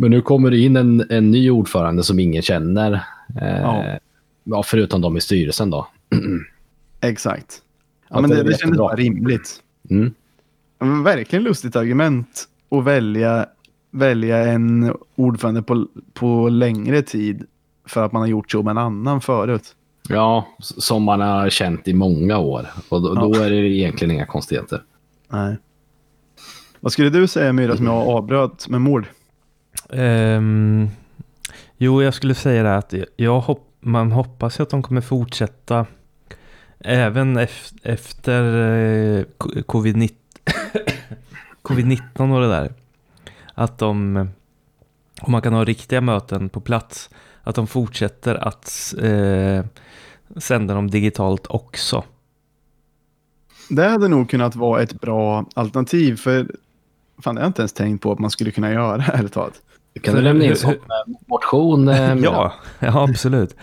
[0.00, 2.92] Men nu kommer det in en, en ny ordförande som ingen känner.
[3.42, 3.96] Eh,
[4.44, 4.62] Ja.
[4.62, 5.86] förutom de i styrelsen då.
[7.00, 7.62] Exakt.
[8.08, 9.62] Ja, Att men det det, kändes bara rimligt.
[9.90, 10.14] Mm.
[10.78, 13.46] Ja, verkligen lustigt argument att välja,
[13.90, 17.46] välja en ordförande på, på längre tid
[17.86, 19.74] för att man har gjort så med en annan förut.
[20.08, 22.66] Ja, som man har känt i många år.
[22.88, 23.20] Och då, Ja.
[23.20, 24.82] då är det egentligen inga konstigheter.
[25.28, 25.56] Nej.
[26.80, 29.06] Vad skulle du säga Myra som jag avbröt med mord?
[29.88, 30.90] Um,
[31.76, 35.86] jo, jag skulle säga det att jag hopp, man hoppas ju att de kommer fortsätta
[36.78, 40.10] även ef, efter eh, covid-19
[41.62, 42.72] covid och det där.
[43.54, 44.16] Att de,
[45.20, 47.10] om man kan ha riktiga möten på plats,
[47.42, 49.64] att de fortsätter att eh,
[50.36, 52.04] sända dem digitalt också.
[53.68, 56.50] Det hade nog kunnat vara ett bra alternativ för
[57.22, 59.54] fan, det har jag inte ens tänkt på att man skulle kunna göra ärligt talat.
[60.02, 60.74] Kan du lämna in som
[61.26, 61.88] motion?
[61.88, 62.14] eh?
[62.14, 63.56] Ja, ja absolut.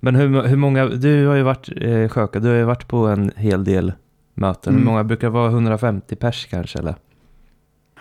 [0.00, 3.06] Men hur, hur många, du har ju varit, eh, Sjöka, du har ju varit på
[3.06, 3.92] en hel del
[4.34, 4.72] möten.
[4.72, 4.82] Mm.
[4.82, 5.50] Hur många brukar det vara?
[5.50, 6.94] 150 pers kanske eller?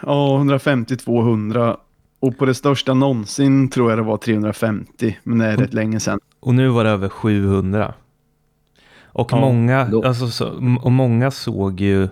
[0.02, 1.76] Ja, 150-200
[2.20, 6.00] och på det största någonsin tror jag det var 350 men det är rätt länge
[6.00, 6.20] sedan.
[6.40, 7.94] Och nu var det över 700.
[9.04, 12.08] Och Ja, många, då- alltså, så, och många såg ju,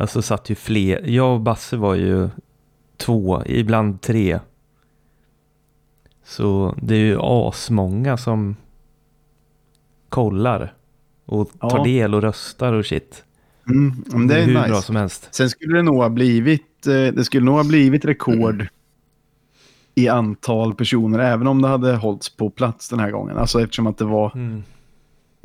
[0.00, 2.28] alltså satt ju fler, jag och Basse var ju
[2.96, 4.38] två, ibland tre.
[6.24, 8.56] Så det är ju asmånga som
[10.08, 10.74] kollar
[11.26, 11.84] och tar Ja.
[11.84, 13.24] del och röstar och shit.
[13.68, 14.68] Mm, men det är hur nice.
[14.68, 15.28] bra som helst.
[15.34, 18.66] Sen skulle det nog ha blivit, eh, det skulle nog ha blivit rekord
[19.94, 23.36] i antal personer även om det hade hållits på plats den här gången.
[23.38, 24.62] Alltså eftersom att det var, Mm.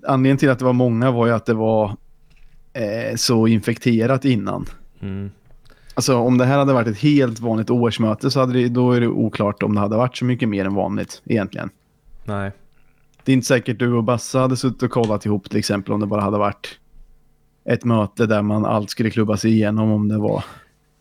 [0.07, 1.95] anledningen till att det var många var ju att det var
[2.75, 4.65] eh, så infekterat innan.
[5.01, 5.31] Mm.
[5.93, 9.01] Alltså om det här hade varit ett helt vanligt årsmöte så hade det, då är
[9.01, 11.69] det oklart om det hade varit så mycket mer än vanligt egentligen.
[12.23, 12.51] Nej.
[13.23, 15.99] Det är inte säkert du och Bassa hade suttit och kollat ihop till exempel om
[15.99, 16.79] det bara hade varit
[17.65, 20.43] ett möte där man allt skulle klubbas igenom om det var...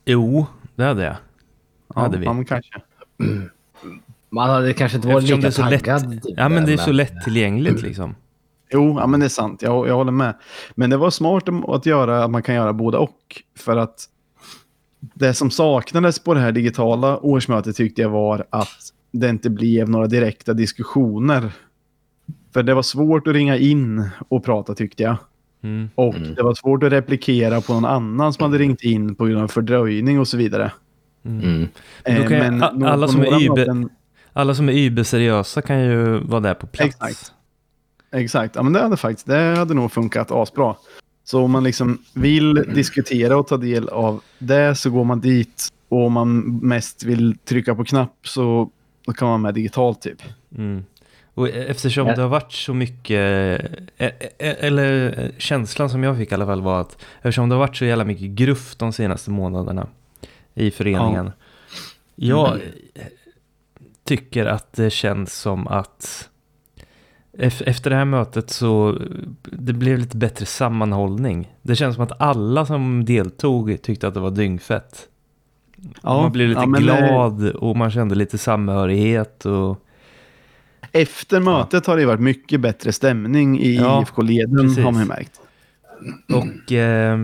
[0.04, 1.16] Jo, det hade jag.
[1.94, 2.24] Ja, hade vi.
[2.24, 2.80] Ja, men kanske.
[4.30, 6.22] Man hade kanske inte varit Eftersom det lika är så lätt, taggad.
[6.22, 8.14] typ, ja, men det är så lättillgängligt liksom.
[8.74, 9.62] Jo, ja, men det är sant.
[9.62, 10.34] Jag, jag håller med.
[10.74, 13.42] Men det var smart att göra att man kan göra båda och.
[13.58, 14.04] För att
[15.14, 18.68] det som saknades på det här digitala årsmötet tyckte jag var att
[19.12, 21.52] det inte blev några direkta diskussioner.
[22.54, 25.16] För det var svårt att ringa in och prata tyckte jag.
[25.62, 25.90] Mm.
[25.94, 26.34] Och Mm.
[26.34, 29.48] det var svårt att replikera på någon annan som hade ringt in på grund av
[29.48, 30.72] fördröjning och så vidare.
[31.24, 31.40] Mm.
[31.40, 31.68] Men
[32.04, 33.88] då Eh, kan ju a- nå- alla som är möten-
[34.32, 36.88] Alla som är überseriösa kan ju vara där på plats.
[36.96, 37.32] Exakt.
[38.14, 40.76] Exakt, ja men det hade faktiskt, det hade nog funkat asbra.
[41.24, 45.68] Så om man liksom vill diskutera och ta del av det så går man dit.
[45.88, 48.70] Och om man mest vill trycka på knapp så
[49.06, 50.22] då kan man med digitalt typ.
[50.58, 50.84] Mm.
[51.34, 52.14] Och e- eftersom Ja.
[52.14, 56.46] det har varit så mycket, e- e- eller eh, känslan som jag fick i alla
[56.46, 59.86] fall var att eftersom det har varit så jävla mycket gruff de senaste månaderna
[60.54, 61.32] i föreningen.
[62.14, 63.02] Jag eh,
[64.04, 66.28] tycker att det känns som att
[67.38, 68.98] efter det här mötet så
[69.42, 71.54] det blev lite bättre sammanhållning.
[71.62, 75.08] Det känns som att alla som deltog tyckte att det var dyngfett.
[76.02, 79.80] man blev lite ja, eh, glad och man kände lite samhörighet och
[80.92, 85.40] Efter mötet har det varit mycket bättre stämning i Ja, IFK-leden har man ju märkt.
[86.34, 87.18] Och eh,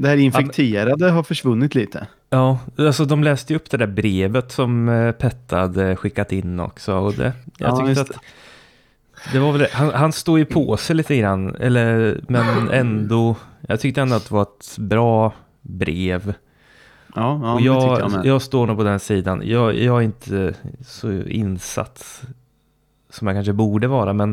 [0.00, 2.06] Det här infekterade har försvunnit lite.
[2.30, 6.60] Ja, alltså de läste ju upp det där brevet som eh, Petta hade skickat in
[6.60, 6.94] också.
[6.94, 8.10] Och det, jag Ja, tyckte att
[9.32, 13.36] det var väl, han, han står ju på sig lite grann, eller, men ändå,
[13.68, 16.34] jag tyckte ändå att det var ett bra brev.
[17.14, 19.42] Ja, ja och det jag, jag jag står nog på den sidan.
[19.44, 20.54] Jag, jag är inte
[20.86, 22.22] så insatt
[23.10, 24.30] som jag kanske borde vara, men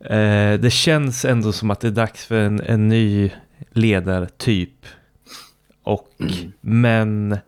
[0.00, 3.30] eh, det känns ändå som att det är dags för en, en ny
[3.70, 4.86] ledartyp.
[5.82, 6.08] Och,
[6.60, 7.38] men eh,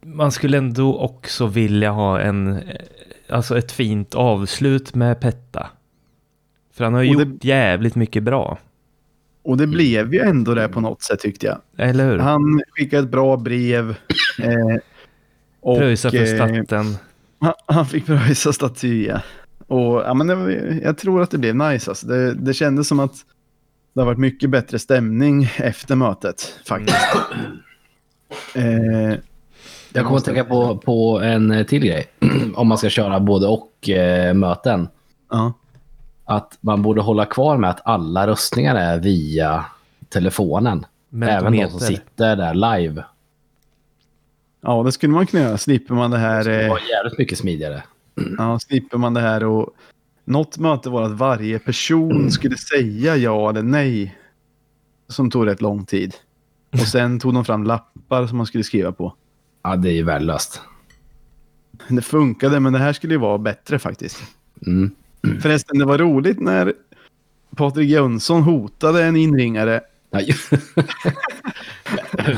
[0.00, 2.80] man skulle ändå också vilja ha en, eh,
[3.28, 5.70] alltså ett fint avslut med Petta.
[6.72, 8.58] För han har ju gjort jävligt mycket bra.
[9.42, 11.88] Och det blev ju ändå det på något sätt tyckte jag.
[11.88, 12.18] Eller hur?
[12.18, 13.90] Han skickade ett bra brev.
[14.42, 14.76] Eh,
[15.60, 16.96] och, Pröjsa för eh, staten.
[17.38, 19.20] Han, han fick pröjsa staty, ja.
[19.66, 21.90] Och ja, men det, jag tror att det blev nice.
[21.90, 22.06] Alltså.
[22.06, 23.14] Det, det kändes som att
[23.92, 26.96] det har varit mycket bättre stämning efter mötet faktiskt.
[28.54, 29.18] eh,
[29.92, 32.06] Jag kommer att tänka på, på en till grej.
[32.54, 34.88] Om man ska köra både och eh, möten.
[35.30, 35.52] ja.
[36.28, 39.64] Att man borde hålla kvar med att alla röstningar är via
[40.08, 40.86] telefonen.
[41.22, 43.04] Även de som sitter där live.
[44.60, 45.58] ja, det skulle man kunna göra.
[45.58, 46.44] Slipper man det här.
[46.44, 47.82] Det Eh, var jävligt mycket smidigare.
[48.38, 49.70] Ja, slipper man det här och
[50.24, 54.18] något möte var att varje person skulle säga ja eller nej.
[55.08, 56.14] Som tog rätt lång tid.
[56.72, 59.14] Och sen tog de fram lappar som man skulle skriva på.
[59.62, 60.60] Ja, det är ju värdelöst.
[61.88, 64.22] Det funkade, men det här skulle ju vara bättre faktiskt.
[64.66, 64.90] Mm.
[65.40, 66.72] Förresten, det var roligt när
[67.56, 69.80] Patrik Jönsson hotade en inringare.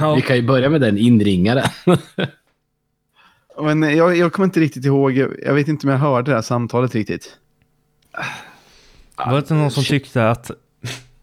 [0.00, 0.14] Ja.
[0.14, 1.68] Vi kan ju börja med den inringaren.
[3.62, 6.42] Men jag, jag kommer inte riktigt ihåg, jag vet inte om jag hörde det här
[6.42, 7.36] samtalet riktigt.
[9.16, 10.50] Var det inte någon som tyckte att...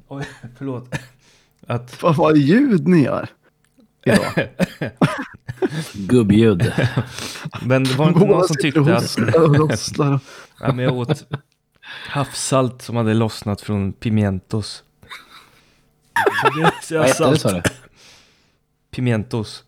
[0.07, 0.25] Oj,
[0.57, 0.95] förlåt.
[1.67, 2.03] Att...
[2.03, 3.29] Vad var det ljud ni gör?
[4.05, 4.49] Idag.
[5.93, 6.73] Gubbljud.
[7.65, 9.17] Men det var inte Båda någon som tyckte att...
[9.57, 10.21] rosslar och-
[10.59, 11.25] Ja, men jag åt
[12.09, 14.83] havssalt som hade lossnat från pimientos.
[16.83, 17.61] Så jag Vad hette det sa du?
[18.91, 19.63] Pimientos.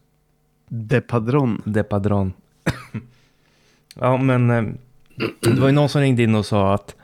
[0.69, 1.62] Depadron.
[1.65, 2.34] Depadron.
[3.95, 4.63] ja, men eh,
[5.41, 6.95] det var ju någon som ringde in och sa att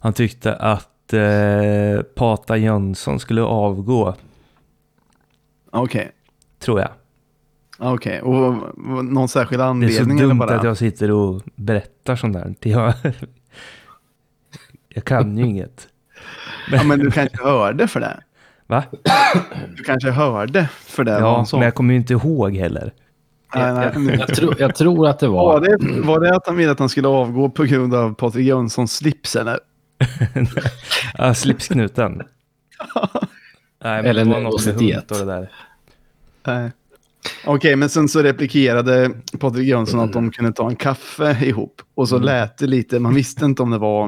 [0.00, 4.14] han tyckte att eh, Pata Jönsson skulle avgå,
[5.70, 6.10] Okej.
[6.58, 6.90] tror jag.
[7.78, 8.34] Okej, och
[8.74, 10.56] vad- någon särskild Det är så anledning dumt bara?
[10.56, 12.54] att jag sitter och berättar sånt där.
[12.60, 12.94] Jag,
[14.88, 15.88] jag kan ju inget.
[16.72, 18.20] Ja, men du kanske hörde för det?
[18.66, 18.84] Va?
[19.76, 21.10] Du kanske hörde för det?
[21.18, 22.92] Ja, men jag kommer ju inte ihåg heller.
[23.54, 25.60] Nej, nej, nu- Jag, tror- jag tror att det Var var...
[25.60, 28.96] det, var det att han ville att han skulle avgå på grund av Patrik Jönssons
[28.96, 29.58] slips eller?
[31.18, 32.16] Ja, slipsknuten.
[33.84, 35.50] Nej, men Eller det var något och det där.
[36.46, 36.70] Nej.
[37.46, 41.82] Okej, men sen så replikerade Patrik Jönsson att de kunde ta en kaffe ihop.
[41.94, 42.26] Och så Mm.
[42.26, 44.04] lät det lite, man visste inte om det var...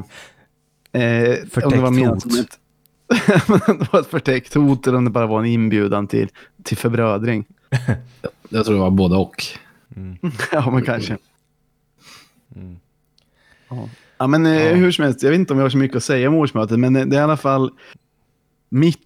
[0.91, 2.33] Eh, om det var menat hot.
[2.39, 2.59] ett,
[3.79, 6.29] det var ett förtäckt hot eller om det bara var en inbjudan till,
[6.63, 7.45] till förbrödring.
[8.49, 9.43] Jag tror det var både och.
[10.51, 11.17] ja, men kanske.
[12.55, 12.79] Mm.
[13.69, 13.89] Ja.
[14.17, 14.73] Ja, men eh, Ja.
[14.73, 16.79] hur som helst, jag vet inte om jag har så mycket att säga om årsmötet,
[16.79, 17.71] men eh, det är i alla fall
[18.69, 18.99] mitt...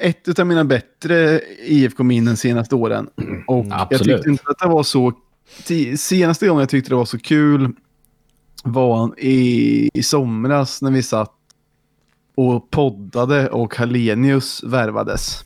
[0.00, 3.08] Ett av mina bättre IFK-minnen senaste åren.
[3.46, 4.16] Och jag absolut.
[4.16, 5.12] tyckte inte att det var så...
[5.96, 7.72] Senaste gången jag tyckte det var så kul
[8.64, 11.32] var i, i somras när vi satt
[12.34, 15.44] och poddade och Hallenius värvades.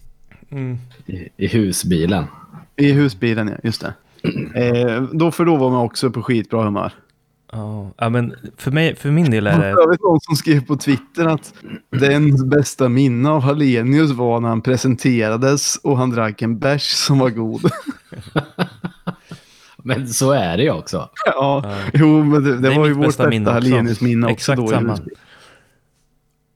[0.51, 0.79] Mm.
[1.07, 2.25] I, i husbilen.
[2.77, 3.55] I husbilen, ja.
[3.63, 3.95] Just det.
[4.55, 6.93] Eh, då för då var man också på skitbra humör.
[7.53, 9.69] Ja, ja, men för, mig, för min del är det...
[9.69, 11.55] Jag vet någon som skrev på Twitter att
[11.91, 17.19] den bästa minne av Hallenius var när han presenterades och han drack en bärs som
[17.19, 17.61] var god.
[19.77, 21.11] Men så är det ju också.
[21.27, 21.77] ja, Ja.
[21.95, 23.53] jo, men det, det, Det var ju vårt bästa bästa minne också.
[23.53, 24.33] Hallenius minne också.
[24.33, 24.99] Exakt då samma.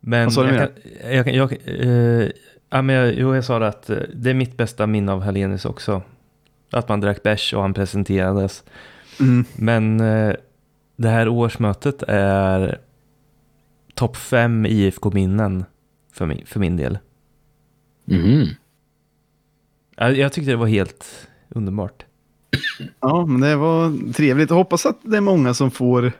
[0.00, 0.68] Men jag
[1.10, 2.28] jag, jag, eh,
[2.74, 5.22] ja, men jag, jo, jag sa det att eh, det är mitt bästa minne av
[5.22, 6.02] Hellenius också.
[6.70, 8.64] Att man drack bärs och han presenterades.
[9.20, 9.44] Mm.
[9.56, 10.34] Men eh,
[10.96, 12.78] det här årsmötet är
[13.94, 15.64] topp fem IFK-minnen
[16.12, 16.98] för min, för min del.
[18.04, 18.46] Mhm.
[19.96, 22.04] Jag, jag tyckte det var helt underbart.
[23.00, 24.50] Ja, men det var trevligt.
[24.50, 26.12] Jag hoppas att det är många som får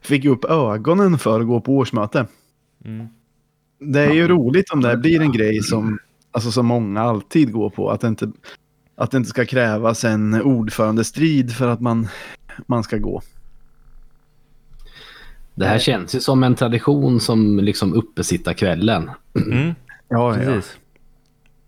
[0.00, 2.26] fick upp ögonen för att gå på årsmöte.
[2.84, 3.08] Mm.
[3.80, 5.98] Det är ju roligt om det här blir en grej som,
[6.30, 7.90] alltså som många alltid går på.
[7.90, 8.32] Att det inte,
[8.96, 12.08] att det inte ska krävas en ordförandestrid för att man,
[12.66, 13.22] man ska gå.
[15.54, 19.10] Det här känns ju som en tradition som liksom uppesittarkvällen.
[19.36, 19.74] Mm,
[20.08, 20.44] Ja, ja.
[20.44, 20.76] precis.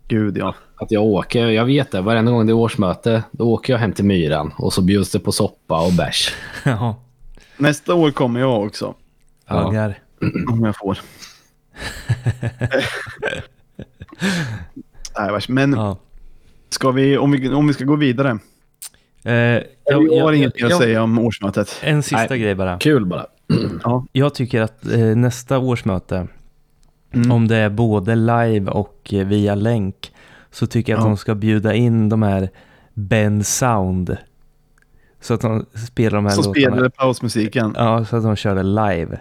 [0.07, 0.55] Gud ja.
[0.75, 3.91] Att jag åker, jag vet det, varenda gång det är årsmöte, då åker jag hem
[3.93, 6.33] till myran och så bjuds det på soppa och bärs.
[6.65, 6.95] Ja,
[7.57, 8.95] Nästa år kommer jag också.
[9.47, 9.93] Ja.
[10.51, 10.97] Om jag får.
[15.19, 15.49] Nej, vars.
[15.49, 15.97] Men Ja.
[16.69, 18.37] ska vi, om, vi, om vi ska gå vidare.
[19.23, 21.79] Eh, Jag, jag, har inget mer att jag- säga om årsmötet.
[21.83, 22.39] En sista Nej.
[22.39, 22.77] grej bara.
[22.79, 23.25] Kul bara.
[24.11, 26.27] Jag tycker att eh, nästa årsmöte,
[27.15, 27.31] Mm.
[27.31, 30.11] om det är både live och eh, via länk,
[30.51, 31.09] så tycker jag att Ja.
[31.09, 32.49] de ska bjuda in de här
[32.93, 34.17] Ben Sound.
[35.21, 36.53] Så att de spelar de här Så låtarna.
[36.65, 39.19] spelade pausmusiken Ja, så att de kör det live.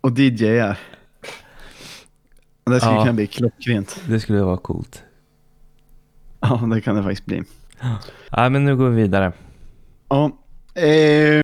[0.00, 0.78] och DJar.
[2.64, 3.02] Det skulle Ja.
[3.02, 4.00] kunna bli klockrent.
[4.08, 5.02] Det skulle vara coolt.
[6.40, 7.42] Ja, det kan det faktiskt bli.
[8.30, 9.32] Ja, men nu går vi vidare.
[10.08, 10.24] Ja.
[10.80, 11.40] Eh,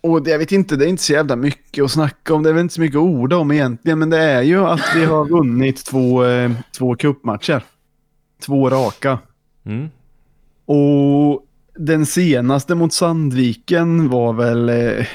[0.00, 2.42] och det, jag vet inte, det är inte så jävla mycket att snacka om.
[2.42, 3.98] Det är väl inte så mycket att orda om egentligen.
[3.98, 7.64] Men det är ju att vi har vunnit två, eh, två cupmatcher.
[8.46, 9.18] Två raka.
[9.64, 9.88] Mm.
[10.64, 15.06] Och den senaste mot Sandviken var väl eh,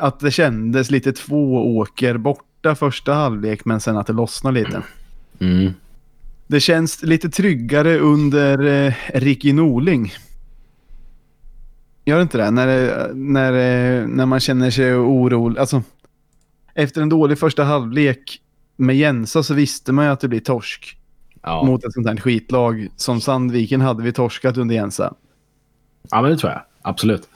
[0.00, 2.18] att det kändes lite två åker
[2.62, 4.82] borta första halvlek men sen att det lossnade lite.
[5.40, 5.72] Mm.
[6.46, 10.12] Det känns lite tryggare under eh, Ricky Norling.
[12.04, 12.50] Gör det inte det?
[12.50, 15.58] När, det- när, eh, när man känner sig orolig.
[15.60, 15.82] Alltså,
[16.74, 18.40] efter en dålig första halvlek
[18.76, 20.96] med Jensa så visste man ju att det blir torsk
[21.42, 21.62] Ja.
[21.62, 22.88] mot ett sånt här skitlag.
[22.96, 25.14] Som Sandviken hade vi torskat under Jensa.
[26.10, 26.62] ja, men det tror jag.
[26.82, 27.28] Absolut.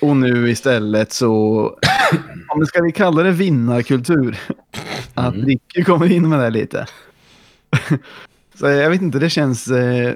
[0.00, 1.60] Och nu istället så,
[2.48, 4.38] om vi ska vi kalla det vinnarkultur,
[5.14, 5.46] att Mm.
[5.46, 6.86] Ricky kommer in med det lite.
[8.54, 10.14] så jag vet inte, det känns, eh,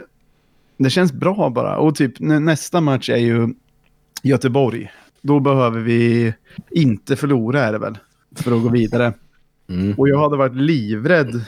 [0.76, 1.76] det känns bra bara.
[1.76, 3.48] Och typ nä- nästa match är ju
[4.22, 4.90] Göteborg.
[5.22, 6.34] Då behöver vi
[6.70, 7.98] inte förlora är det väl,
[8.36, 9.12] för att gå vidare.
[9.68, 9.94] Mm.
[9.98, 11.44] Och jag hade varit livrädd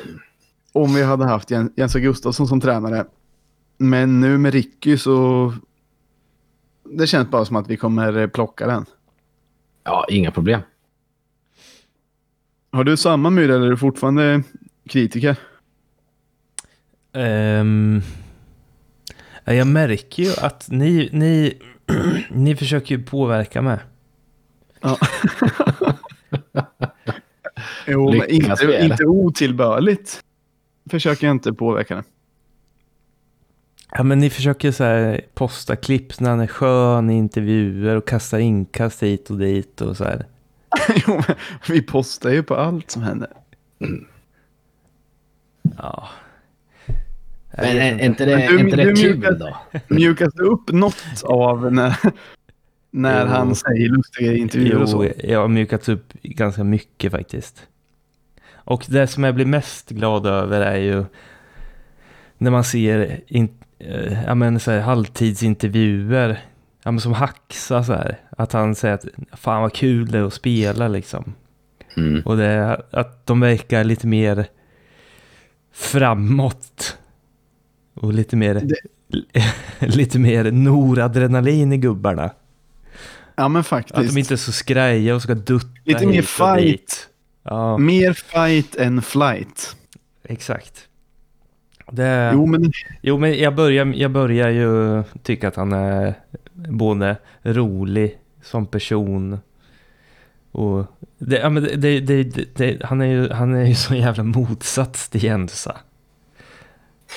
[0.72, 3.04] om vi hade haft Jens, Jens Gustafsson som tränare.
[3.78, 5.52] Men nu med Ricky så...
[6.90, 8.86] Det känns bara som att vi kommer plocka den.
[9.84, 10.60] Ja, inga problem.
[12.72, 14.42] Har du samma myra eller är du fortfarande
[14.88, 15.36] kritiker?
[19.44, 21.58] Ja, jag märker ju att ni, ni,
[22.30, 23.78] ni försöker ju påverka mig.
[27.86, 30.20] Jo, men inte, inte otillbörligt.
[30.90, 32.04] Försöker jag inte påverka den.
[33.92, 38.08] Ja, men ni försöker så här posta klipp när han är skön i intervjuer och
[38.08, 40.26] kastar inkast hit och dit och så här.
[41.06, 41.36] jo, men
[41.68, 43.28] vi postar ju på allt som händer.
[45.76, 46.08] Ja.
[47.50, 48.24] Jag Men är inte.
[48.24, 49.56] det, Men du- inte det du kul mjukar- då?
[49.94, 51.96] Mjukas det upp något av när,
[52.90, 53.28] när Jo.
[53.28, 55.04] han säger lustiga intervjuer och så?
[55.04, 57.66] Jo, jag har mjukat upp ganska mycket faktiskt.
[58.54, 61.04] Och det som jag blir mest glad över är ju
[62.38, 66.40] när man ser in, eh, ja, men så här, halvtidsintervjuer
[66.84, 68.20] ja, men som Haxa så här.
[68.30, 71.34] Att han säger att fan vad kul det är att spela liksom.
[71.96, 72.22] Mm.
[72.24, 74.46] Och det att de verkar lite mer
[75.72, 76.96] framåt.
[77.94, 78.62] Och lite mer,
[79.78, 82.30] lite mer noradrenalin i gubbarna.
[83.36, 84.14] Ja, men Att faktiskt.
[84.14, 86.62] de inte är så skraja och ska dutta Lite hit mer och fight.
[86.64, 87.08] dit.
[87.42, 89.76] Ja, Mer fight än flight.
[90.24, 90.87] exakt.
[91.90, 92.72] Det, Jo, men
[93.02, 96.14] jo, men jag börjar, jag börjar ju tycka att han är
[96.52, 99.38] både rolig som person
[100.52, 100.86] och
[101.18, 104.22] det, ja, men det, det, det, det, han, är ju, han är ju så jävla
[104.22, 105.76] motsats till Jensa.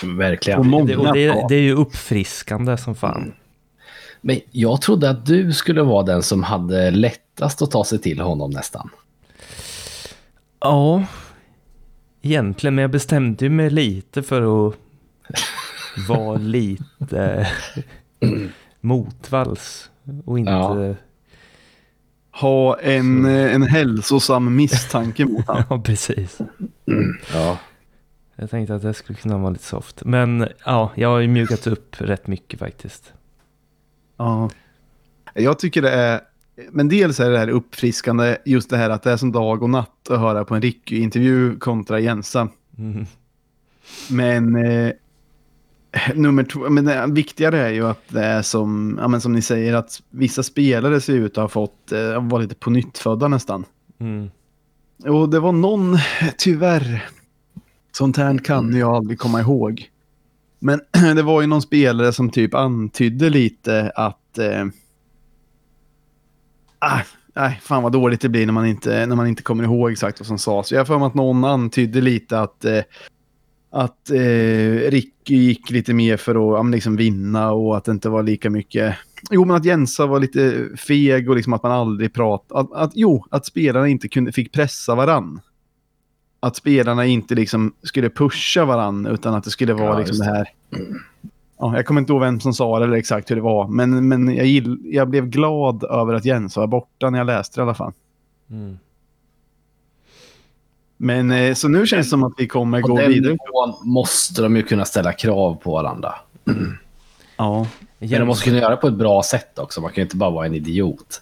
[0.03, 0.67] Verkligen.
[0.67, 1.45] många Det, och det, plan.
[1.49, 3.33] det är ju uppfriskande som fan.
[4.21, 8.19] Men jag trodde att du skulle vara den som hade lättast att ta sig till
[8.19, 8.89] honom nästan.
[10.59, 11.05] Ja,
[12.21, 14.75] egentligen, men jag bestämde ju mig lite för att
[16.07, 17.47] vara lite
[18.81, 19.89] motvalls
[20.25, 20.51] och inte...
[20.51, 20.95] Ja.
[22.31, 25.63] ha en, eh, en hälsosam misstanke mot honom.
[25.69, 26.37] Ja, precis.
[27.33, 27.57] Ja.
[28.35, 30.05] Jag tänkte att det skulle kunna vara lite soft.
[30.05, 33.13] Men ja, jag har ju mjukat upp rätt mycket faktiskt.
[34.17, 34.49] Ja.
[35.33, 36.21] Jag tycker det är,
[36.71, 39.69] men dels är det här uppfriskande, just det här att det är som dag och
[39.69, 42.49] natt att höra på en Ricky-intervju kontra Jensa.
[42.77, 43.05] Mm.
[44.09, 44.91] Men eh,
[46.15, 49.41] nummer två, men det viktigare är ju att det är som, ja, men som ni
[49.41, 53.27] säger, att vissa spelare ser ut att ha fått, eh, vara lite på nytt födda
[53.27, 53.65] nästan.
[53.99, 54.29] Mm.
[55.05, 55.97] Och det var någon,
[56.37, 57.09] tyvärr,
[57.91, 59.89] sånt här kan jag aldrig komma ihåg.
[60.59, 60.81] Men
[61.15, 64.37] det var ju någon spelare som typ antydde lite att...
[64.37, 64.65] Eh,
[66.81, 67.01] ah,
[67.35, 70.19] nej, fan vad dåligt det blir när man inte, när man inte kommer ihåg exakt
[70.19, 70.71] vad som sades.
[70.71, 72.81] Jag har för mig att någon antydde lite att, eh,
[73.71, 78.09] att eh, Ricky gick lite mer för att ja, liksom vinna och att det inte
[78.09, 78.95] var lika mycket...
[79.31, 82.59] Jo, men att Jensa var lite feg och liksom att man aldrig pratade...
[82.59, 85.41] Att, att, jo, att spelarna inte kunde, fick pressa varann.
[86.39, 90.25] Att spelarna inte liksom skulle pusha varann utan att det skulle vara Ja, liksom det
[90.25, 90.47] här...
[91.61, 94.07] Ja, jag kommer inte ihåg vem som sa det eller exakt hur det var, men,
[94.07, 97.61] men jag, gill, jag blev glad över att Jens var borta när jag läste det
[97.61, 97.93] i alla fall.
[98.49, 98.79] Mm.
[100.97, 103.37] Men eh, så nu känns det som att vi kommer På gå den vidare.
[103.83, 106.13] måste de ju kunna ställa krav på varandra.
[107.37, 107.67] Ja.
[107.99, 109.81] Men de måste kunna göra det på ett bra sätt också.
[109.81, 111.21] Man kan ju inte bara vara en idiot.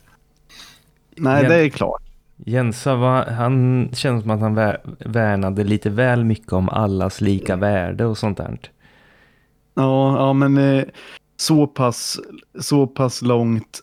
[1.15, 2.01] Nej, det är klart.
[2.45, 7.55] Jensa, var, han känns som att han vär, värnade lite väl mycket om allas lika
[7.55, 8.59] värde och sånt där.
[9.79, 10.83] Ja, ja men eh,
[11.37, 12.19] så, pass,
[12.59, 13.81] så pass långt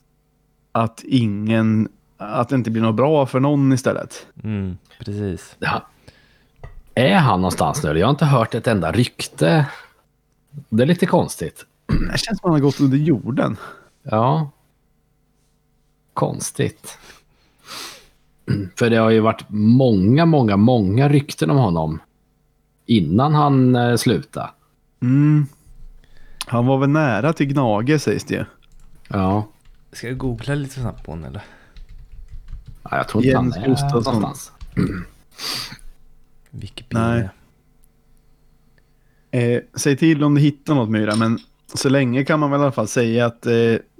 [0.73, 1.89] att ingen...
[2.19, 4.27] Att det inte blir något bra för någon istället.
[4.45, 5.57] Mm, precis.
[5.59, 5.87] Ja.
[6.95, 7.99] Är han någonstans nu?
[7.99, 9.67] Jag har inte hört ett enda rykte.
[10.69, 11.67] Det är lite konstigt.
[11.87, 13.57] Det känns som att han har gått under jorden.
[14.03, 14.51] Ja.
[16.15, 16.99] Konstigt.
[18.79, 22.01] För det har ju varit många, många, många rykten om honom
[22.87, 24.51] innan han eh, slutade.
[25.03, 25.47] Mm.
[26.47, 28.45] Han var väl nära till Gnage sägs det ju.
[29.09, 29.49] Ja.
[29.93, 31.43] Ska jag googla lite snabbt på honom eller?
[32.83, 34.15] ja jag tror inte Jens han är Gustafsson.
[34.15, 34.53] någonstans.
[36.51, 37.31] Wikipedia.
[39.31, 39.55] Nej.
[39.55, 41.39] Eh, säg till om du hittar något Myra, men
[41.75, 43.53] så länge kan man väl i alla fall säga att eh,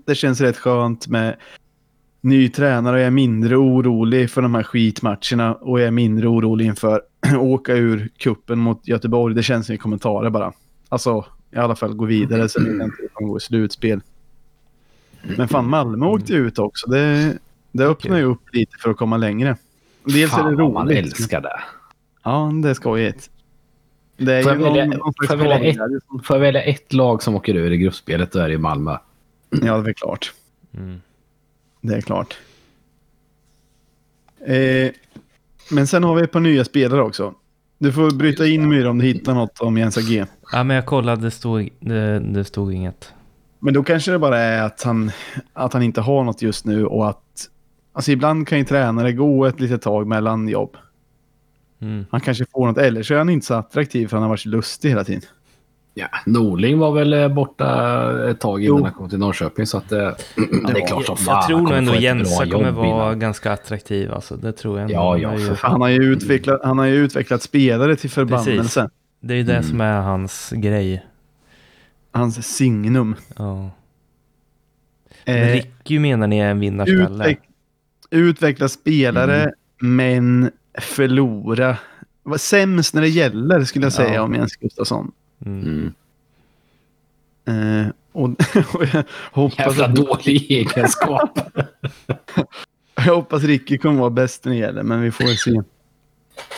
[0.07, 1.37] det känns rätt skönt med
[2.21, 6.29] ny tränare och jag är mindre orolig för de här skitmatcherna och jag är mindre
[6.29, 9.35] orolig inför att åka ur kuppen mot Göteborg.
[9.35, 10.53] Det känns som i kommentarer bara.
[10.89, 11.25] Alltså,
[11.57, 14.01] i alla fall gå vidare så det inte kommer gå i slutspel.
[15.37, 16.91] Men fan, Malmö åkte ju ut också.
[16.91, 17.39] Det,
[17.73, 19.57] det öppnar ju upp lite för att komma längre.
[20.05, 20.99] Dels är Fan det vad man roligt.
[20.99, 21.61] älskar det.
[22.25, 23.31] Ja, det är skojigt.
[24.17, 26.63] Det är Får jag välja- någon, någon slags får jag välja ett- Får jag välja
[26.63, 28.97] ett lag som åker ur i gruppspelet då är det Malmö.
[29.51, 30.33] Ja, det är klart.
[30.79, 31.01] Mm.
[31.81, 32.37] Det är klart.
[34.47, 34.91] Eh,
[35.71, 37.35] men sen har vi ett par nya spelare också.
[37.79, 40.27] Du får bryta in Myra om du hittar något om Jens AG.
[40.53, 43.13] Ja, men jag kollade, det stod, det, det stod inget.
[43.59, 45.11] Men då kanske det bara är att han,
[45.53, 47.49] att han inte har något just nu och att...
[47.93, 50.77] Alltså ibland kan ju tränare gå ett litet tag mellan jobb.
[51.81, 52.05] Mm.
[52.11, 54.41] Han kanske får något, eller så är han inte så attraktiv för han har varit
[54.41, 55.23] så lustig hela tiden.
[55.99, 58.85] Ja, Norling var väl eh, borta ett tag innan Jo.
[58.85, 59.67] han kom till Norrköping.
[59.67, 59.99] Så att, eh,
[60.73, 61.35] det är klart som fan.
[61.35, 63.19] jag tror nog ändå Jensa kommer vara innan.
[63.19, 64.13] ganska attraktiv.
[64.13, 64.37] Alltså.
[64.37, 64.91] Det tror jag.
[64.91, 65.55] Ja, Han ja, ju-.
[65.59, 68.91] Han har ju utvecklat, han har ju utvecklat spelare till förbannelse.
[69.21, 69.65] Det är ju det Mm.
[69.65, 71.07] som är hans grej.
[72.13, 73.15] Hans signum.
[73.37, 73.71] Ja.
[75.25, 77.25] Men Eh, Ricky menar ni är en vinnarskalle?
[77.25, 77.41] Utveck
[78.11, 79.53] utveckla spelare, Mm.
[79.97, 81.77] men förlora.
[82.37, 84.23] Sämst när det gäller skulle jag säga Ja.
[84.23, 85.13] om Jens Gustafsson.
[85.45, 85.93] Mm.
[87.45, 87.81] Mm.
[87.85, 88.29] Eh, och,
[88.75, 91.39] och jag, hoppas Jävla att, dålig egenskap.
[92.95, 95.63] jag hoppas Ricky kommer vara bäst när det gäller, men vi får se.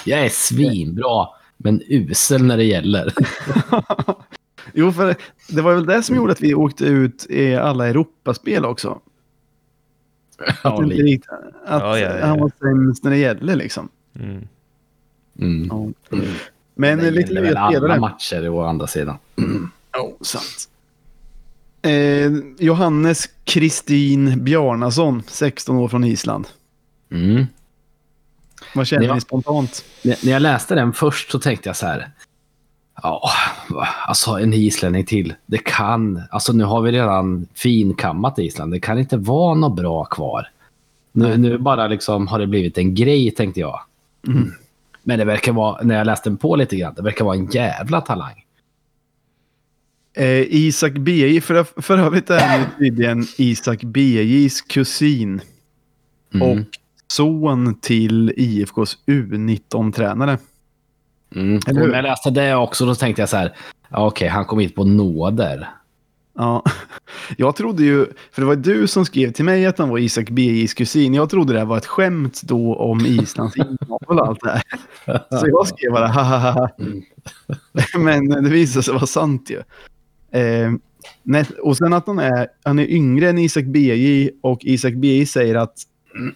[0.05, 1.27] Jag är svinbra,
[1.57, 3.13] men usel när det gäller.
[4.73, 5.17] jo, för
[5.49, 9.01] det var väl det som gjorde att vi åkte ut i alla Europaspel också.
[10.63, 11.31] Att, inte riktigt-
[11.67, 12.27] att Ja, ja, ja.
[12.27, 13.89] han var sämst när det gäller liksom.
[14.15, 14.49] Mm.
[15.39, 15.69] Mm.
[15.71, 16.17] Ja.
[16.17, 16.27] Mm.
[16.81, 19.19] Men det lite gäller väl alla matcher å andra sidan.
[19.93, 20.69] Ja, sant.
[21.83, 26.49] Eh, Johannes Kristin Bjarnason, 16 år från Island.
[27.11, 27.47] Mm.
[28.75, 29.85] Vad känner ni spontant?
[30.03, 32.11] När jag läste den först så tänkte jag så här.
[33.03, 33.31] Ja,
[34.07, 35.35] alltså en islänning till.
[35.47, 38.73] Det kan, alltså nu har vi redan finkammat Island.
[38.73, 40.51] Det kan inte vara något bra kvar.
[41.13, 43.81] Nu, nu bara liksom har det blivit en grej tänkte jag.
[44.27, 44.53] Mm.
[45.09, 47.47] Men det verkar vara, när jag läste den på lite grann, det verkar vara en
[47.47, 48.45] jävla talang.
[50.17, 55.41] Eh, Isak BJ, för, för övrigt är han tydligen Isak BJs kusin
[56.35, 56.49] Mm.
[56.49, 56.65] och
[57.13, 60.39] son till IFKs U19-tränare.
[61.35, 61.61] Mm.
[61.67, 63.57] När jag läste det också då tänkte jag så här.
[63.91, 65.69] Okej, han kom hit på nåder.
[66.39, 66.63] Ja,
[67.37, 70.31] jag trodde ju, för det var du som skrev till mig att han var Isak
[70.31, 71.15] BJs kusin.
[71.15, 74.63] Jag trodde det här var ett skämt då om Islands inavel och allt det här.
[75.41, 76.69] Så jag skrev bara ha.
[76.79, 77.03] Mm.
[78.29, 79.63] Men det visade sig vara sant ju.
[80.41, 80.73] Eh,
[81.63, 85.55] och sen att han är, han är yngre än Isak BJ och Isak BJ säger
[85.55, 85.75] att,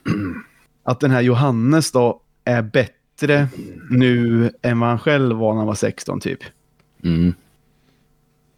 [0.85, 3.49] att den här Johannes då är bättre
[3.91, 6.41] nu än vad han själv var när han var 16 typ.
[7.05, 7.35] Mm.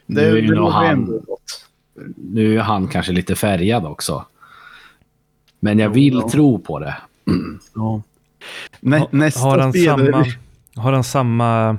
[0.07, 1.21] Det, nu, är ju det nog han,
[2.17, 4.25] nu är han kanske lite färgad också.
[5.61, 6.29] Men jag vill Ja.
[6.31, 6.97] tro på det.
[7.75, 8.03] Ja.
[8.81, 10.07] Nä, nästa har, han spelare...
[10.13, 10.27] samma,
[10.77, 11.79] har han samma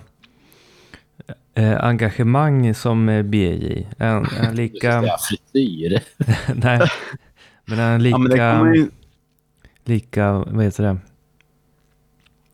[1.53, 3.87] eh, engagemang som eh, BJ?
[3.97, 5.03] Är han, är han lika...
[5.29, 6.01] Frisyr.
[6.55, 6.79] nej,
[7.65, 8.15] men är han lika...
[8.15, 8.89] Ja, men det kommer ju...
[9.83, 10.97] lika, vad heter det?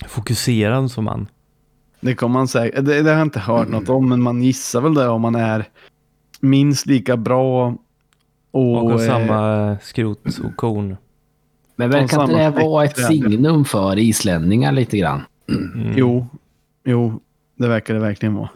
[0.08, 1.28] Fokuserad som han.
[2.02, 2.86] Det kommer man säkert.
[2.86, 5.36] Det, det har jag inte hört något om, men man gissar väl det om man
[5.36, 5.66] är
[6.40, 7.76] minst lika bra
[8.52, 8.86] och...
[8.86, 10.98] Och, eh, samma skrot och korn.
[11.76, 15.22] Men verkar inte det vara ett signum för islänningar lite grann?
[15.50, 15.94] Mm.
[15.98, 16.28] Jo,
[16.86, 17.20] jo,
[17.56, 18.50] det verkar det verkligen vara.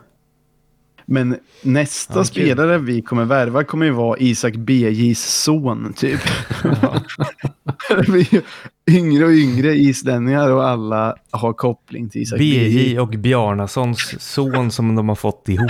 [1.05, 6.19] Men nästa Ja, spelare vi kommer värva kommer ju vara Isak BJs son, typ.
[7.89, 8.41] det blir ju
[8.89, 12.99] yngre och yngre islänningar och alla har koppling till Isak BJ.
[12.99, 15.69] Och Bjarnasons son som de har fått ihop.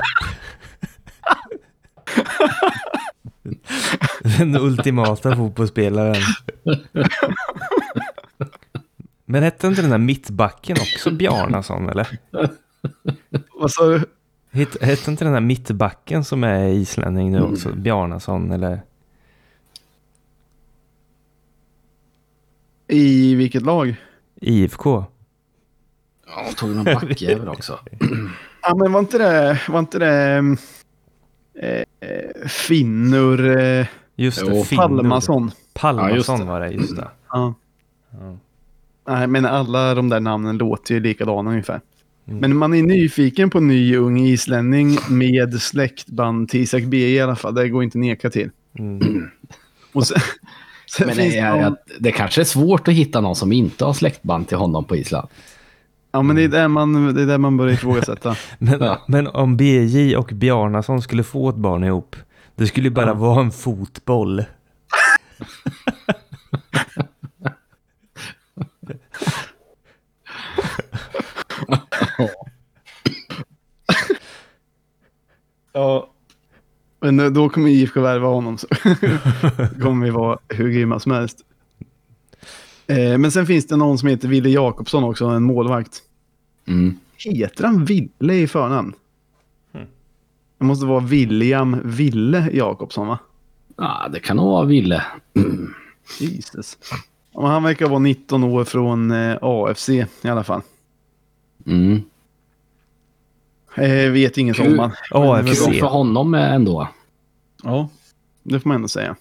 [4.37, 6.21] Den ultimata fotbollsspelaren.
[9.25, 12.07] Men hette inte den där mittbacken också Bjarnason eller?
[13.59, 14.01] Vad sa du?
[14.51, 18.81] Het- Hette inte den där mittbacken som är islänning nu också Bjarnason eller?
[22.87, 23.95] I vilket lag?
[24.41, 25.05] IFK?
[26.27, 27.79] Ja, de tog någon backjävel också.
[28.61, 30.55] Ja, men var inte det, var inte det
[31.59, 34.81] eh, eh, Finnur eh, Just det, Finnur.
[34.81, 35.51] Palmason?
[35.73, 36.51] Palmason Ja, det.
[36.51, 37.07] var det, just det.
[37.31, 37.53] Ja.
[38.11, 38.37] Ja.
[39.07, 41.81] Nej, men alla de där namnen låter ju likadana ungefär.
[42.27, 42.39] Mm.
[42.39, 47.35] Men man är nyfiken på ny ung islänning med släktband till Isak B i alla
[47.35, 47.55] fall.
[47.55, 48.51] Det går inte neka till.
[48.79, 49.29] Mm.
[49.93, 50.19] Och sen,
[50.97, 53.85] sen Men det, det, är, någon, det kanske är svårt att hitta någon som inte
[53.85, 55.27] har släktband till honom på Island.
[56.11, 58.35] ja, men det är där man, det är där man börjar ifrågasätta.
[58.57, 59.01] Men, Ja.
[59.07, 62.15] men om BJ och Bjarnason skulle få ett barn ihop,
[62.55, 63.13] det skulle ju bara Ja.
[63.13, 64.43] vara en fotboll.
[75.73, 76.11] ja.
[77.11, 78.67] Men då kommer IFK värva honom så
[79.81, 81.37] kommer vi vara hur grymma som helst.
[82.87, 86.01] Eh, men sen finns det någon som heter Ville Jakobsson också, en målvakt.
[86.67, 86.95] Mm.
[87.17, 88.93] Heter han Ville i förnamn?
[89.73, 89.87] Mm.
[90.57, 93.19] Det måste vara William Ville Jakobsson va?
[93.77, 95.03] Ja, det kan nog vara Ville.
[96.19, 96.77] Jesus.
[97.33, 100.61] Men han verkar vara 19 år från eh, AFC i alla fall.
[101.65, 102.01] Mm.
[103.75, 104.79] Eh, vet inget Kul.
[104.79, 104.91] om han.
[105.11, 105.65] AFC.
[105.65, 106.87] Kul för honom ändå.
[107.65, 107.89] Ja,
[108.43, 109.15] det får man ändå säga.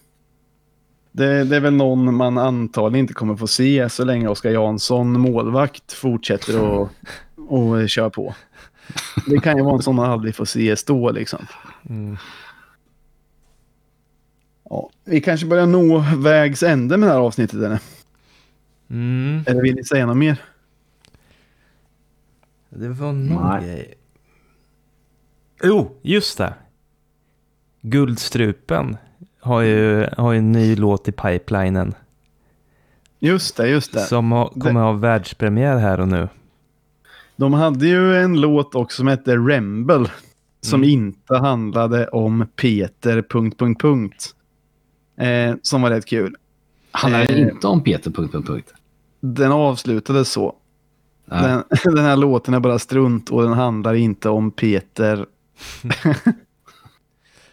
[1.12, 5.20] Det, det är väl någon man antagligen inte kommer få se så länge Oskar Jansson,
[5.20, 6.88] målvakt, fortsätter och,
[7.48, 8.34] och köra på.
[9.26, 11.46] Det kan ju vara en sån man aldrig får se stå liksom.
[11.88, 12.16] Mm.
[14.64, 17.78] Ja, vi kanske börjar nå vägs ände med det här avsnittet eller?
[18.90, 19.44] Mm.
[19.46, 20.42] Eller vill ni säga något mer?
[22.68, 23.64] Det var någon Nej.
[23.64, 23.94] grej.
[25.62, 26.54] Jo, just det.
[27.86, 28.96] Guldstrupen
[29.40, 31.94] har ju, har ju en ny låt i pipelinen.
[33.18, 34.00] Just det, just det.
[34.00, 36.28] Som har, kommer ha världspremiär här och nu.
[37.36, 40.06] De hade ju en låt också som hette Remble.
[40.60, 40.90] Som Mm.
[40.90, 43.22] inte handlade om Peter...
[43.22, 44.34] Punkt, punkt, punkt.
[45.18, 46.36] Eh, som var rätt kul.
[46.90, 47.40] Han är Eh.
[47.40, 48.10] inte om Peter...
[48.10, 48.72] Punkt, punkt, punkt.
[49.20, 50.54] Den avslutades så.
[51.26, 55.26] Den, den här låten är bara strunt och den handlar inte om Peter.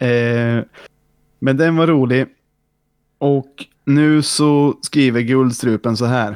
[0.02, 0.64] eh,
[1.40, 2.28] men den var rolig.
[3.18, 6.36] Och nu så skriver Guldstrupen så här.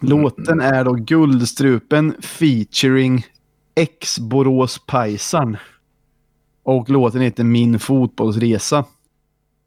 [0.00, 3.26] Låten är då Guldstrupen featuring
[3.74, 5.56] ex-Borås Pajsan.
[6.62, 8.84] Och låten heter Min fotbollsresa.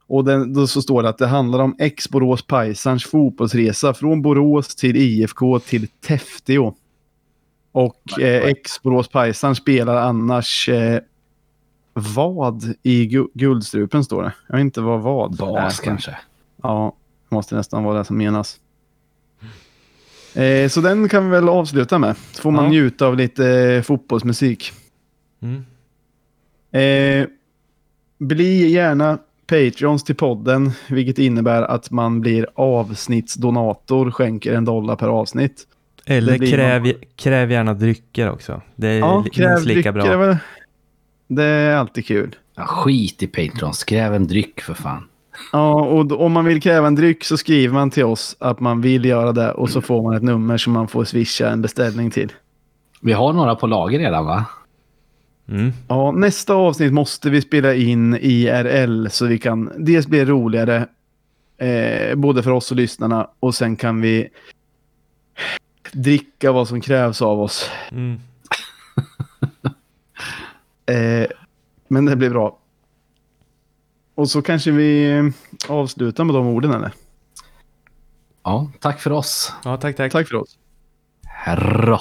[0.08, 4.76] Och den, då så står det att det handlar om ex-Borås Pajsans fotbollsresa från Borås
[4.76, 6.74] till IFK till Täfteå.
[7.72, 11.00] Och eh, ex-Borås Pajsan spelar annars eh,
[12.00, 14.34] vad i gu- Guldstrupen står det.
[14.48, 15.84] Jag vet inte vad vad Bas är.
[15.84, 16.18] kanske.
[16.64, 16.96] Ja,
[17.30, 18.60] det måste nästan vara det som menas.
[20.34, 22.16] Eh, så den kan vi väl avsluta med.
[22.32, 22.70] Så får man Ja.
[22.70, 24.72] njuta av lite eh, fotbollsmusik.
[25.42, 25.66] Mm.
[26.72, 27.28] Eh,
[28.20, 29.18] bli gärna
[29.48, 35.64] Patreons till podden, vilket innebär att man blir avsnittsdonator, skänker en dollar per avsnitt.
[36.06, 38.62] Eller Det blir kräv, kräv gärna drycker också.
[38.76, 40.18] Det är Ja, kräv minst lika drycker.
[40.18, 40.38] bra.
[41.28, 42.36] Det är alltid kul.
[42.56, 43.74] Ja, skit i Patreon.
[43.74, 45.04] Skräv en dryck för fan.
[45.52, 48.82] Ja, och om man vill kräva en dryck så skriver man till oss att man
[48.82, 52.12] vill göra det och så får man ett nummer som man får swisha en beställning
[52.12, 52.34] till.
[53.02, 54.46] Vi har några på lager redan va?
[55.50, 55.72] Mm.
[55.88, 60.88] Ja, nästa avsnitt måste vi spela in IRL så vi kan dels bli roligare
[61.58, 63.30] Eh, både för oss och lyssnarna.
[63.40, 64.30] Och sen kan vi
[65.92, 67.70] dricka vad som krävs av oss.
[67.92, 68.20] Mm.
[70.92, 71.28] Eh,
[71.88, 72.60] men det blir bra.
[74.16, 75.22] Och så kanske vi
[75.70, 76.92] avslutar med de orden eller?
[78.44, 79.54] Ja, tack för oss.
[79.64, 80.12] Ja, tack, tack.
[80.12, 80.58] Tack för oss.
[81.26, 82.00] Herra.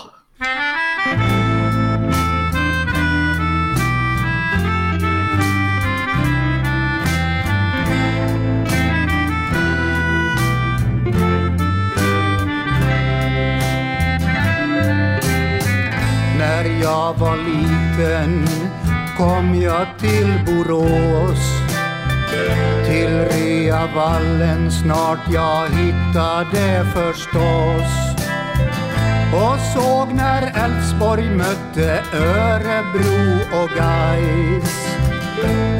[16.39, 18.47] När jag var liten
[19.17, 21.39] kom jag till Borås
[22.87, 28.17] Till Reavallen snart jag hittade förstås
[29.33, 34.87] och såg när Älvsborg mötte Örebro och Gais.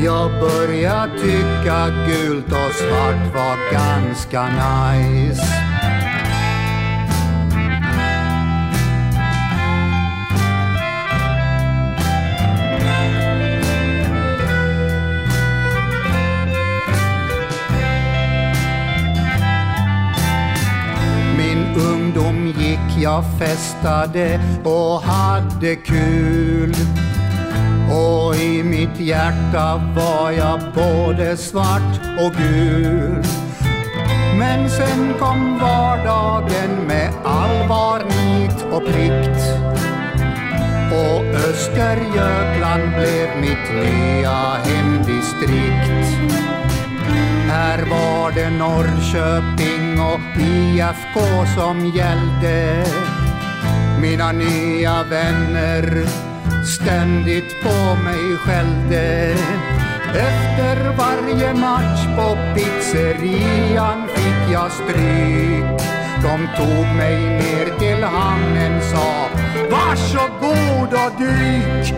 [0.05, 5.66] Jag började tycka gult och svart var ganska nice.
[23.07, 26.75] Jag festade och hade kul.
[27.91, 33.25] Och i mitt hjärta var jag både svart och gul.
[34.39, 39.43] Men sen kom vardagen med allvar, nit och plikt.
[40.93, 46.16] Och Östergötland blev mitt nya hemdistrikt.
[47.77, 51.21] Här var det Norrköping och IFK
[51.57, 52.87] som gällde.
[54.01, 56.07] Mina nya vänner
[56.65, 59.35] ständigt på mig skällde.
[60.09, 65.81] Efter varje match på pizzerian fick jag stryk.
[66.23, 69.29] De tog mig ner till hamnen sa
[69.71, 71.95] Varsågod och dyk.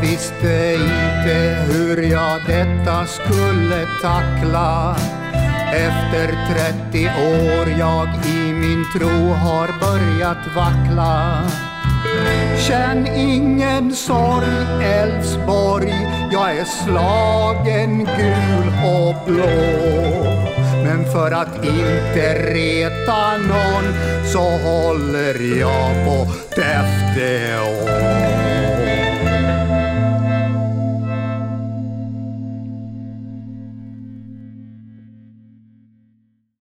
[0.00, 4.96] Visste inte hur jag detta skulle tackla.
[5.74, 6.26] Efter
[6.90, 11.42] 30 år jag i min tro har börjat vackla.
[12.58, 15.94] Känn ingen sorg Älvsborg,
[16.32, 20.44] jag är slagen gul och blå.
[20.84, 23.94] Men för att inte reta någon
[24.32, 28.43] så håller jag på Täfteå